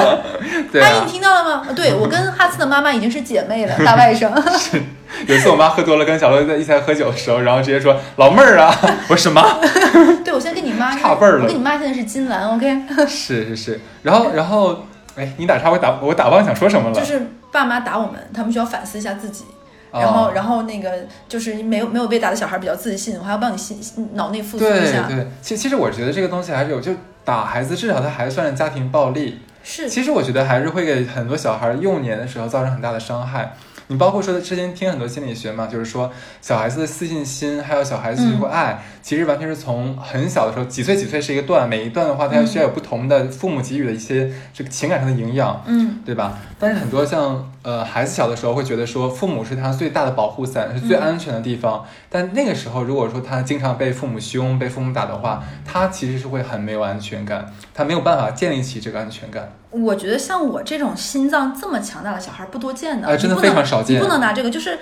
[0.70, 1.66] 对阿姨，啊你，听到了吗？
[1.74, 4.30] 对我跟哈斯的妈妈已经是姐妹了，大外甥。
[4.60, 4.82] 是
[5.26, 8.78] 有一次我妈喝多了，跟小乐在一起来喝酒的时候，然后直接说老妹儿啊，
[9.08, 9.42] 我说什么？
[10.26, 14.84] 对，我现在跟你妈差辈儿了我跟你妈现在是金兰，OK，是是是，然后然后
[15.16, 16.94] 哎，你打岔，我打我打忘想说什么了？
[16.94, 19.46] 就是爸妈打我们，他们需要反思一下自己。
[19.92, 20.92] 哦然后，然后那个
[21.28, 23.80] 就是没有没有被打的小孩比较自信，我还要帮你心
[24.14, 25.08] 脑内复苏一下。
[25.08, 26.92] 对对，其其实我觉得这个东西还是有，就
[27.24, 29.40] 打孩子，至少他还算是家庭暴力。
[29.64, 33.54] 是，其实我觉得还是会给很多小孩幼年的时候造成很大的伤害。
[33.90, 36.12] 你包括说之前听很多心理学嘛，就是说
[36.42, 46.38] 小孩子的自信心，还有小孩子学会爱，其实完全是从很小的时候，几岁几岁是一个段，每一段的话，他需要有不同的父母给予的一些这个情感上的营养，嗯，对吧？
[46.60, 51.84] 但是很多像呃孩子小的时候会觉得说父母是他最大的保护伞，是最安全的地方。
[52.08, 59.52] 但那个时候如果说他经常被父母凶、被父母打的话，他其实是会很没有安全感，他没有办法建立起这个安全感。
[59.72, 64.80] 我觉得像我这种心脏这么强大的小孩不多见的，哎真的非常少见你不能拿这个，就是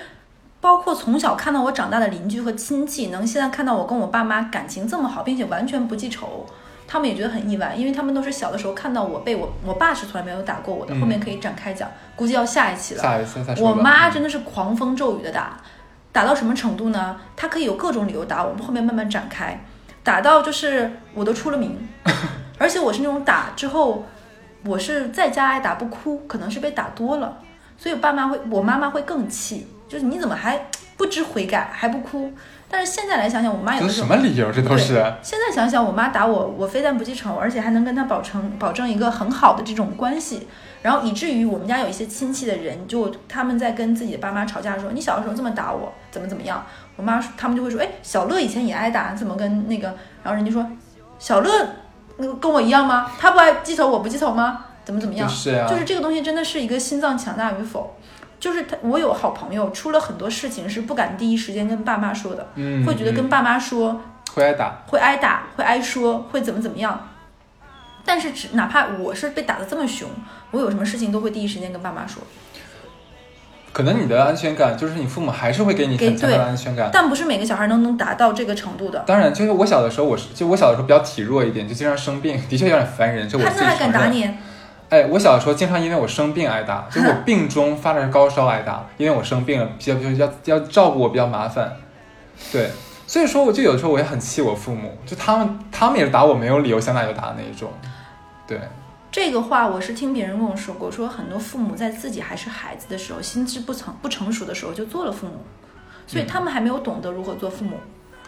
[0.62, 6.46] 包括从小看到我长大的邻居和亲戚，能现在看到我跟我爸妈感情这么好，并且完全不记仇。
[6.88, 13.02] 他们也觉得很意外，因为他们都是小的时候看到我被我我爸是从来没有打过我的，嗯后面可以展开讲，估计要下一期了。
[13.02, 13.70] 下一次再说。
[13.70, 15.58] 我妈真的是狂风骤雨的打，
[16.12, 17.20] 打到什么程度呢？
[17.36, 19.60] 她可以有各种理由打我，们后面慢慢展开，
[20.04, 21.88] 打到就是我都出了名，
[22.58, 24.06] 而且我是那种打之后，
[24.66, 27.40] 我是在家挨打不哭，可能是被打多了，
[27.78, 32.32] 所以我爸妈会，我妈妈会更气，就是你怎么还不知悔改还不哭？
[32.76, 34.52] 但是现在来想想，我妈有的时候什么理由？
[34.52, 40.46] 这都是现在想想，我妈打我，我非但不记仇，而且还能跟她保证保证一个很好的这种关系，
[40.82, 46.66] 然后以至于我们家有一些亲戚的人，就他们在跟自己的爸妈吵架的时候，你小的时候这么打我，怎么怎么样？
[46.98, 49.88] 我妈他们就会说，哎，小乐以前也挨打，怎么跟那个？
[50.22, 50.68] 然后人家说，
[51.18, 51.50] 小乐
[52.18, 53.10] 那个跟我一样吗？
[53.18, 54.66] 他不爱记仇，我不记仇吗？
[54.84, 55.26] 怎么怎么样？
[55.26, 57.96] 就是啊，就是这个东西真的是一个心脏强大与否。
[58.46, 64.00] 就是他，我有好朋友出了很多事情是不敢第一时间跟爸妈说的，嗯，会觉得跟嗯爸妈说，
[64.36, 67.10] 会挨打，会挨打，会挨说，会怎么怎么样。
[68.06, 70.08] 但是只哪怕我是被打得这么凶，
[70.52, 72.22] 我有什么事情都会第一时间跟爸妈说，
[73.74, 76.92] 可能你的安全感就是你父母还是会给你给很强的安全感。
[76.94, 79.00] 但不是每个小孩都能达到这个程度的。
[79.08, 83.28] 当然，就是我小的时候，我是就我小的时候比较体弱一点，就经常生病，的确有点烦人。
[83.28, 83.92] 这我他那还敢。
[83.92, 84.30] 打你？
[84.96, 91.70] 哎，我小的时候经常因为我生病挨打，就是我病中发了高烧挨打，因为我生病了，比较比较要要照顾我比较麻烦。
[92.50, 92.70] 对，
[93.06, 97.70] 所以说我就有的时候我也很气我父母，就他们他们也是打我没有理由，想打就打的那一种。
[98.48, 98.58] 对，
[99.12, 105.34] 这个话我是听别人跟我说过，说很多父母在自己还是孩子的时候，心智不成不成熟的时候就做了父母，
[106.08, 107.76] 所以他们还没有懂得如何做父母。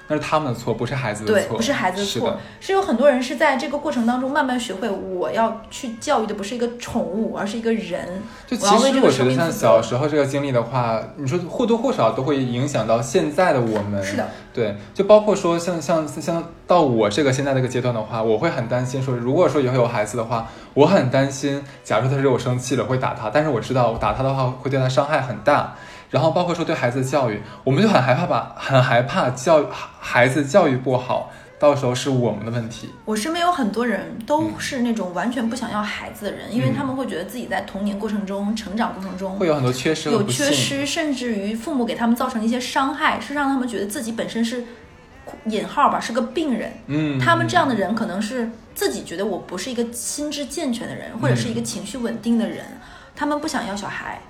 [0.08, 1.58] 那是他们的错，不是孩子的对，错。
[1.58, 8.22] 不是孩子的错是的，，是有很多人是在这个过程当中慢慢学会，我要去教育的不是一个宠物，而是一个人。
[8.46, 14.04] 就其实我觉得像小时候这个经历的话，你说或多或少都会影响到现在的我们。
[14.04, 25.76] 是的，对，就包括说像像像到我这个现在这个阶段的话，我会很担心说，如果说以后有孩子的话，我很担心，假如他惹我生气了会打他，但是我知道我打他的话会对他伤害很大。
[26.10, 29.66] 然后包括说对孩子的教育，我们就很害怕把很害怕教
[30.00, 32.90] 孩子教育不好，到时候是我们的问题。
[33.06, 40.24] 我身边有很多人都是那种完全不想要孩子的人，因为嗯他们会觉得自己在童年过程中、成长过程中会有很多缺失有。
[40.24, 44.64] 缺失，甚至于父母给他们造成一些伤害，是让他们觉得自己本身是
[45.46, 46.72] 引号吧是个病人。
[46.88, 52.64] 嗯，他们这样的人可能是自己觉得我不是一个心智健全的人，或者是一个情绪稳定的人，
[53.14, 54.22] 他们不想要小孩，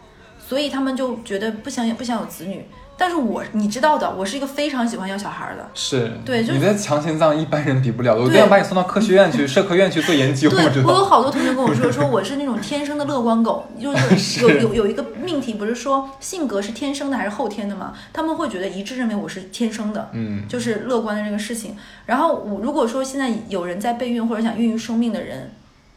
[0.48, 2.66] 所以他们就觉得不想不想有子女。
[3.00, 5.70] 但是我你知道的，我是一个非常喜欢要小孩的。
[5.76, 10.84] 是对就是你的强心脏一般人比不了的，我都对要把你送到科学院去、社科院去做研究，对。
[10.84, 17.94] 我有好多同学跟我说，说我是那种天生的乐观狗，就是有 有有一个命题，不是说性格是天生的还是后天的吗？
[18.12, 21.78] 他们会觉得一致认为我是天生的，嗯，就是乐观的这个事情。
[22.08, 25.52] 然后我如果说现在有人在备孕或者想孕育生命的人，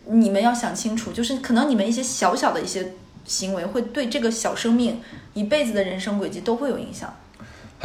[0.05, 2.93] 你们要想清楚，就是可能你们一些小小的一些
[3.31, 5.01] 行为会对这个小生命
[5.35, 7.15] 一辈子的人生轨迹都会有影响。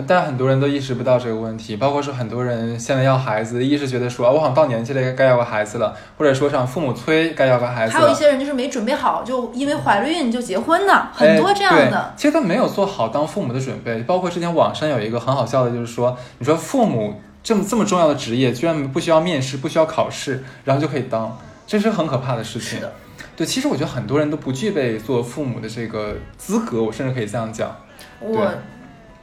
[0.08, 7.94] 但很多人都意识不到这个问题，包括说很多人现在要孩子，一是觉得说，啊我好像到年纪了，该要个孩子了，或者说像父母催该要个孩子。
[7.94, 12.14] 还有一些人就是没准备好，就因为怀了孕就结婚呢，很多这样哎的。
[12.14, 22.80] 对其实他没有做好当父母的准备，包括之前网上有一个很好笑的，就是说，你说父母这么这么重要的职业，居然不需要面试，不需要考试，然后就可以当，这是很可怕的事情。
[22.80, 22.92] 是的，
[23.36, 27.76] 对，其实我觉得很多人都不具备做父母的这个资格，我甚至可以这样讲。
[28.20, 28.54] 我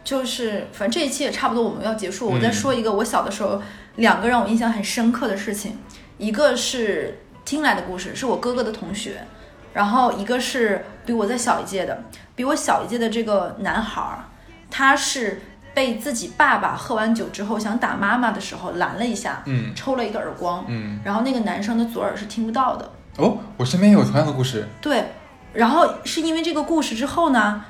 [0.04, 2.28] 就是，反正这一期也差不多，我们要结束。
[2.28, 3.62] 我再嗯说一个我小的时候
[3.96, 5.78] 两个让我印象很深刻的事情，
[6.18, 9.24] 一个是听来的故事，是我哥哥的同学，
[9.72, 12.04] 然后一个是比我再小一届的，
[12.36, 14.24] 比我小一届的这个男孩儿，
[14.70, 15.40] 他是
[15.72, 22.90] 被自己爸爸喝完酒之后想打妈妈的时候拦了一下，嗯抽了一个耳光，嗯，然后那个男生的左耳是听不到的。
[23.18, 24.68] 哦，我身边也有同样的故事。
[24.80, 25.12] 对，
[25.52, 27.64] 然后是因为这个故事之后呢，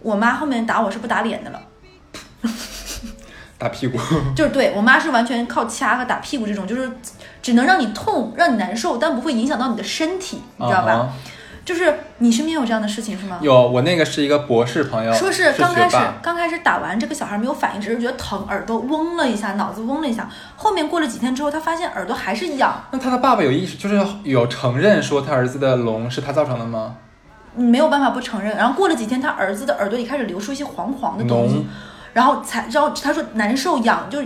[0.00, 1.60] 我妈后面打我是不打脸的了，
[3.58, 3.98] 打屁股，
[4.36, 6.90] 就是对我妈是完全靠掐和打屁股这种，就是
[7.42, 11.12] 只能让你痛，让你难受，但不会影响到你的身体，你知道吧？
[11.64, 13.38] 就是你身边有这样的事情是吗？
[13.40, 20.28] 有，我那个是一个博士朋友，说是是刚开始刚开始打完，这个小孩没有反应，只是觉得疼，耳朵嗡了一下，脑子嗡了一下。
[20.56, 26.96] 后面过了几天之后，他发现耳朵还是痒，那他的爸爸有意识，就是有承认说他儿子的聋是他造成的吗？
[27.54, 28.56] 没有办法不承认。
[28.56, 31.62] 然后过了几天，他儿子的耳朵里开始流出一些黄黄的东西脓，
[32.12, 34.22] 然后才然后他说难受痒，就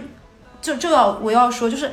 [0.60, 1.90] 就就要我要说就是。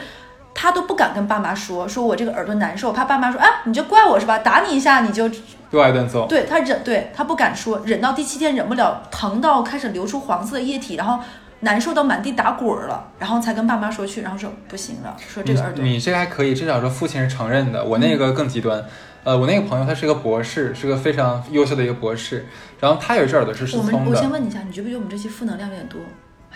[0.55, 4.39] 他都不敢跟爸妈说，说我这个耳朵难受，怕爸妈说，啊，你就怪我是吧？
[4.39, 5.29] 打你一下你就
[5.69, 6.25] 又挨顿揍。
[6.27, 11.19] 对他忍，对他不敢说，忍到第七天忍不了，疼到开始流出黄色的液体，然后
[11.59, 17.83] 难受到满地打滚儿了，然后才跟爸妈说去，然后说不行了，说这个耳朵你你这个还可以，至少说父亲是承认的。
[17.83, 18.81] 我那个更极端，
[19.25, 22.47] 呃，我那个朋友他是个博士，是个非常优秀的一个博士，
[22.79, 24.11] 然后他有一只耳朵是失我们聪的。
[24.11, 25.99] 我先问你一下，你觉不觉得我们这期负能量有点多，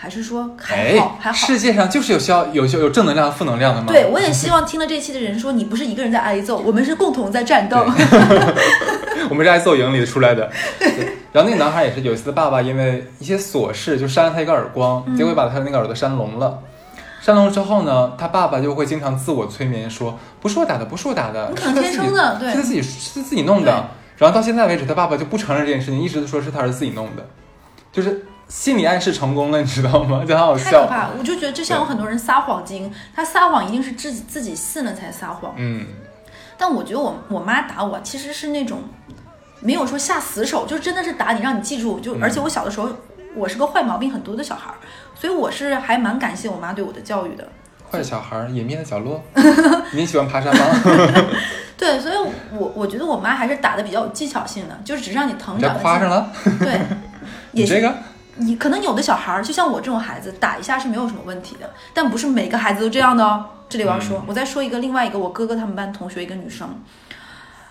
[0.02, 1.46] 还是说还哎好、还好？
[1.46, 3.88] 世界上就是有需要有有正能量和负能量的吗？
[3.88, 7.84] 对，我也希望听了这期的人说，你不是一个人在挨揍，我们是共同在战斗。
[9.28, 10.50] 我们是挨揍营里出来的。
[10.78, 10.88] 对
[11.32, 16.58] 然后那个男孩也是有一次，爸爸因为一些琐事就扇了他一个耳光，嗯结果把他的那个耳朵扇聋了。
[17.20, 27.26] 扇聋了之后呢，他爸爸就会经常自我催眠说：“不是我打的，不是我打的，你可能是他自己天生的对是他自己是自己弄的。”然后到现在为止，他爸爸就不承认这件事情，一直都说是他儿子自己弄的，
[27.92, 30.22] 就是心理暗示成功了，你知道吗？
[30.28, 30.64] 就很好笑。
[30.64, 31.08] 太可怕！
[31.16, 35.54] 我就觉得就像有很多人撒谎精，他撒谎一定是自己自己信了才撒谎。
[35.56, 35.86] 嗯，
[36.58, 38.82] 但我觉得我我妈打我其实是那种
[39.60, 42.00] 没有说下死手，就真的是打你让你记住。
[42.00, 42.88] 就嗯而且我小的时候
[43.36, 44.76] 我是个坏毛病很多的小孩儿，
[45.14, 47.48] 所以我是还蛮感谢我妈对我的教育的。
[47.88, 49.22] 坏小孩儿，隐秘的角落。
[49.94, 50.64] 你喜欢爬山吗？
[51.78, 52.14] 对，所以
[52.52, 56.30] 我我觉得我妈还是打的比较有技巧性的，就是只是让你疼你这长得夸上了，
[56.60, 57.94] 对，这个
[58.40, 63.44] 你可能有的小孩儿，就像我这种孩子，打一下是没有什么问题的，但不是每个孩子都这样的哦。
[63.68, 66.68] 这里我要说，嗯我再说一个另外一个我哥哥他们班同学一个女生，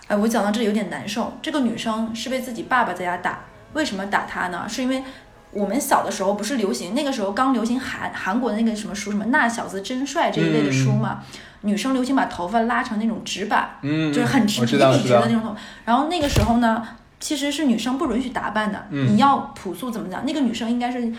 [0.08, 1.38] 哎，我讲到这里有点难受。
[1.42, 3.40] 这个女生是被自己爸爸在家打，
[3.74, 4.66] 为什么打她呢？
[4.70, 5.04] 是因为
[5.52, 11.24] 我们小的时候不是流行那个时候刚流行韩韩国的那个什么书什么那小子真帅这一类的书嘛，
[11.62, 15.56] 女生流行把头发拉成那种直板，嗯，就是很直笔笔直的那种头。
[15.84, 16.88] 然后那个时候呢，
[17.20, 20.26] 其实是女生不允许打扮的，嗯你要朴素怎么讲？
[20.26, 21.12] 那个女生应该是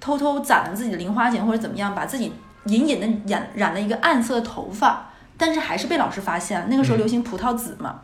[0.00, 2.32] 偷偷攒了自己的零花钱或者怎么样，把自己
[2.66, 6.66] 隐隐的染染了一个暗色的头发，但是还是被老师发现了。
[6.68, 8.00] 那个时候嗯流行葡萄紫嘛，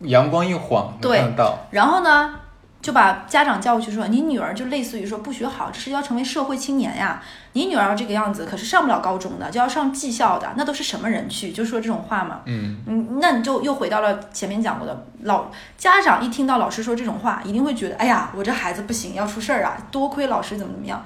[0.00, 1.34] 阳光一晃，对。
[1.70, 2.36] 然后呢。
[2.84, 7.22] 就把家长叫过去说，你女儿就类似于说不学好，这是要成为社会青年呀。
[7.54, 11.50] 你女儿要这个样子，可是上不了高中的，就要上技校的，那都是什么人去？
[11.50, 12.42] 就说这种话嘛。
[12.44, 21.02] 嗯，嗯，那你就又回到了前面讲过的，老家长一听到老师说这种话，一定会觉得，哎呀，我这孩子不行，要出事儿啊，多亏老师怎么怎么样。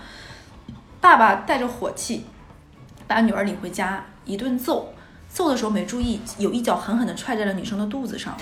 [1.01, 2.27] 爸爸带着火气，
[3.07, 4.93] 把女儿领回家，一顿揍，
[5.29, 8.37] 揍的时候没注意，有一脚狠狠地踹在了女生的肚子上。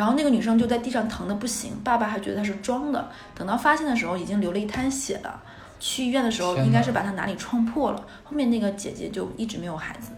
[0.00, 3.10] 然后那个女生就在地上疼的不行，爸爸还觉得她是装的。
[3.34, 5.42] 等到发现的时候，已经流了一滩血了。
[5.78, 8.02] 去医院的时候，应该是把她哪里撞破了。
[8.24, 10.12] 后面那个姐姐就一直没有孩子。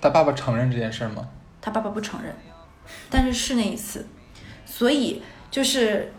[0.00, 1.24] 他爸爸承认这件事儿吗？
[1.60, 2.34] 他爸爸不承认，
[3.08, 4.04] 但是是那一次，
[4.64, 6.12] 所以就是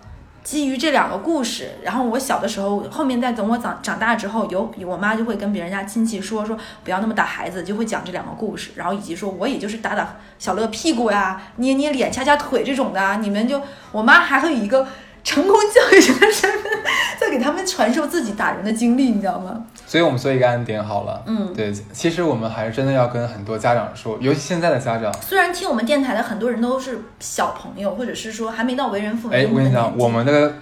[0.47, 14.87] 基于这两个故事，然后我小的时候，后面再等我长长大之后，有我妈就会跟别人家亲戚说说不要那么打孩子，就会讲这两个故事，然后以及说我也就是打打小乐屁股呀、捏捏脸、掐掐腿这种的，你们就我妈还会以一个
[15.27, 16.71] 成功教育者的身份，
[17.19, 19.61] 在给他们传授自己打人的经历，你知道吗？
[19.85, 21.21] 所以我们做一个案点好了。
[21.25, 25.13] 嗯对，其实我们还是真的要跟很多家长说，尤其现在的家长。
[25.21, 30.53] 虽然听我们电台的很多人都是小朋友，或者是说还没到为人父母哎，我跟你讲，我们的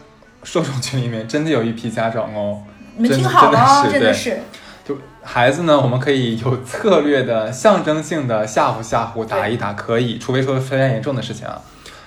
[0.41, 2.63] 受众群里面真的有一批家长哦，
[2.97, 4.39] 你们听好了哦，真的真的是，
[4.84, 11.61] 就孩子呢，我们可以有策略的、象征性的吓唬吓唬、打一打，可以，除非说非常严重的事情啊。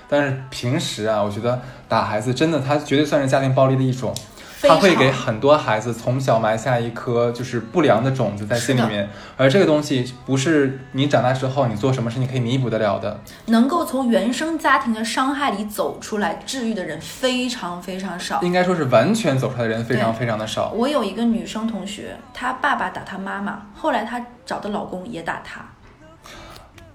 [0.09, 4.14] 但是平时啊，我觉得打孩子真的，他绝对算是家庭暴力的一种。
[4.61, 13.20] 他会给很多孩子从小埋下一颗就是不良的种子在心里面，而这个东西不是你长大之后你做什么事情可以弥补得了的。
[13.46, 18.42] 能够从原生家庭的伤害里走出来治愈的人非常非常少。
[18.42, 20.70] 应该说是完全走出来的人非常非常的少。
[20.70, 25.64] 我有一个女生同学，她爸爸打她妈妈，后来她找的老公也打她。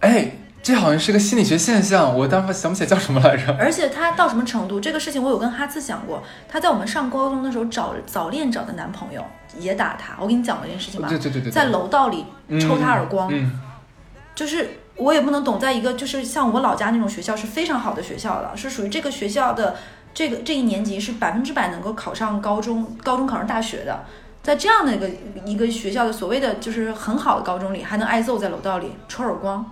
[0.01, 0.29] 哎，
[0.63, 3.53] 这好像是个心理学现象，我当时想不起来叫什么来着。
[3.59, 4.79] 而且他到什么程度？
[4.79, 6.23] 这个事情我有跟哈次讲过。
[6.47, 9.21] 他在我们上高中的时候找早恋找的男朋友
[9.59, 10.15] 也打他。
[10.21, 11.09] 我跟你讲过这件事情吧？
[11.09, 12.25] 对对对对，在楼道里
[12.61, 13.27] 抽他耳光。
[13.29, 13.59] 嗯，
[14.33, 19.75] 就是我也不能懂，在一个就是像我老家那种学校是非常好的学校了，是属于这个学校的
[20.13, 24.05] 这个这一年级是百分之百能够考上高中，高中考上大学的。
[24.41, 25.09] 在这样的一个
[25.45, 29.69] 一个学校的所谓的就是很好的高中里，还能挨揍在楼道里抽耳光。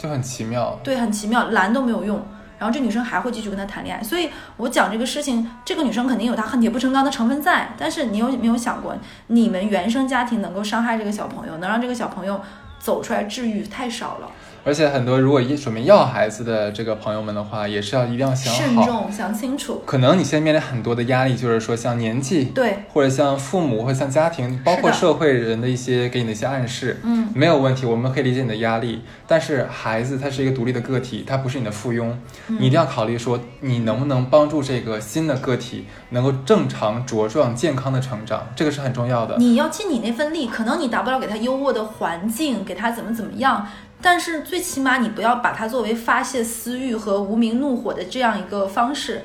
[0.00, 2.18] 就很奇妙，对，很奇妙，拦都没有用，
[2.58, 8.96] 然后这女生还会继续跟他谈恋爱，所以我讲这个事情，这个女生肯定有她恨铁不成钢的成分在，但是你有没有想过，
[9.26, 12.40] 你们原生家庭能够伤害这个小朋友，能让这个小朋友
[12.78, 14.30] 走出来治愈太少了。
[14.64, 19.82] 而且很多如果一准备要孩子的这个朋友们的话，也是要一定要想好，慎重想清楚。
[19.86, 29.02] 可能你现在面临很多的压力，就是说像年纪，对，或者像父母或者像家庭，包括社会人的一些给你的一些暗示，嗯，没有问题，我们可以理解你的压力。
[29.26, 32.10] 但是孩子他是一个独立的个体，他不是你的附庸，
[32.48, 39.36] 嗯你一定要考虑说你能不能帮助这个新的个体能够正常茁壮、健康的成长，这个是很重要的。
[39.38, 43.66] 你要尽你那份力，可能你达不到给他优渥的环境，给他怎么怎么样。
[44.02, 49.22] 但是最起码你不要把它作为发泄私欲和无名怒火的这样一个方式。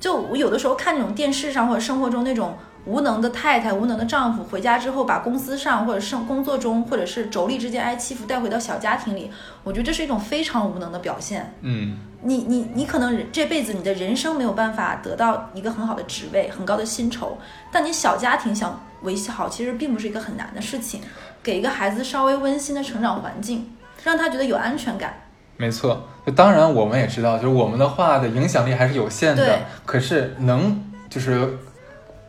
[0.00, 9.30] 就我有的时候看那种电视上或者生活中那种无能的太太、无能的丈夫，回家之后把公司上或者是工作中或者是妯娌之间挨欺负带回到小家庭里，
[9.62, 11.54] 我觉得这是一种非常无能的表现。
[11.62, 17.38] 嗯，你你你可能人这辈子你的人生没有办法得到一个很好的职位、很高的薪酬，
[17.72, 21.00] 但你小家庭想维系好，其实并不是一个很难的事情。
[21.42, 23.70] 给一个孩子稍微温馨的成长环境。
[24.04, 25.14] 让他觉得有安全感。
[25.56, 29.60] 没错，当然我们也知道，就是我们的话的影响力还是有限的。
[29.84, 31.58] 可是能就是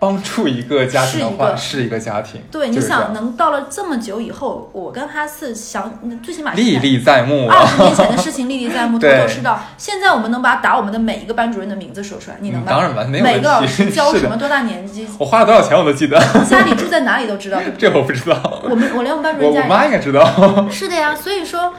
[0.06, 2.39] 帮助一个家庭的话，是一个家庭。
[2.51, 7.47] 对，你想能到了这么久以后，我跟哈斯想，最起码历历在目。
[7.47, 9.60] 二十年前的事情历历在目， 头头是道。
[9.80, 12.68] 现在我们能把打我们的每一个班主任的名字说出来，你能吗？
[12.70, 15.08] 当然了，没有每个 老师教什么，多大年纪？
[15.18, 16.20] 我花了多少钱我都记得。
[16.47, 17.60] 家里住在哪里都知道。
[17.80, 18.62] 这我不知道。
[18.70, 20.70] 我们我连我们班主任家，我妈应该知道。
[20.70, 21.74] 是的呀，所以说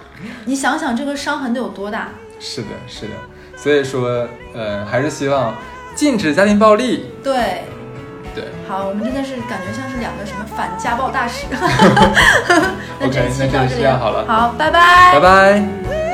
[0.46, 2.08] 你想想这个伤痕得有多大？
[2.40, 3.12] 是的，是的。
[3.56, 5.54] 所以说，呃，还是希望
[5.94, 7.06] 禁止家庭暴力。
[7.22, 7.62] 对。
[8.36, 11.46] 对，好，我们真的是感觉像是两个什么反家暴大使。
[13.00, 16.05] 那这期到这样好了，好，拜拜，拜拜。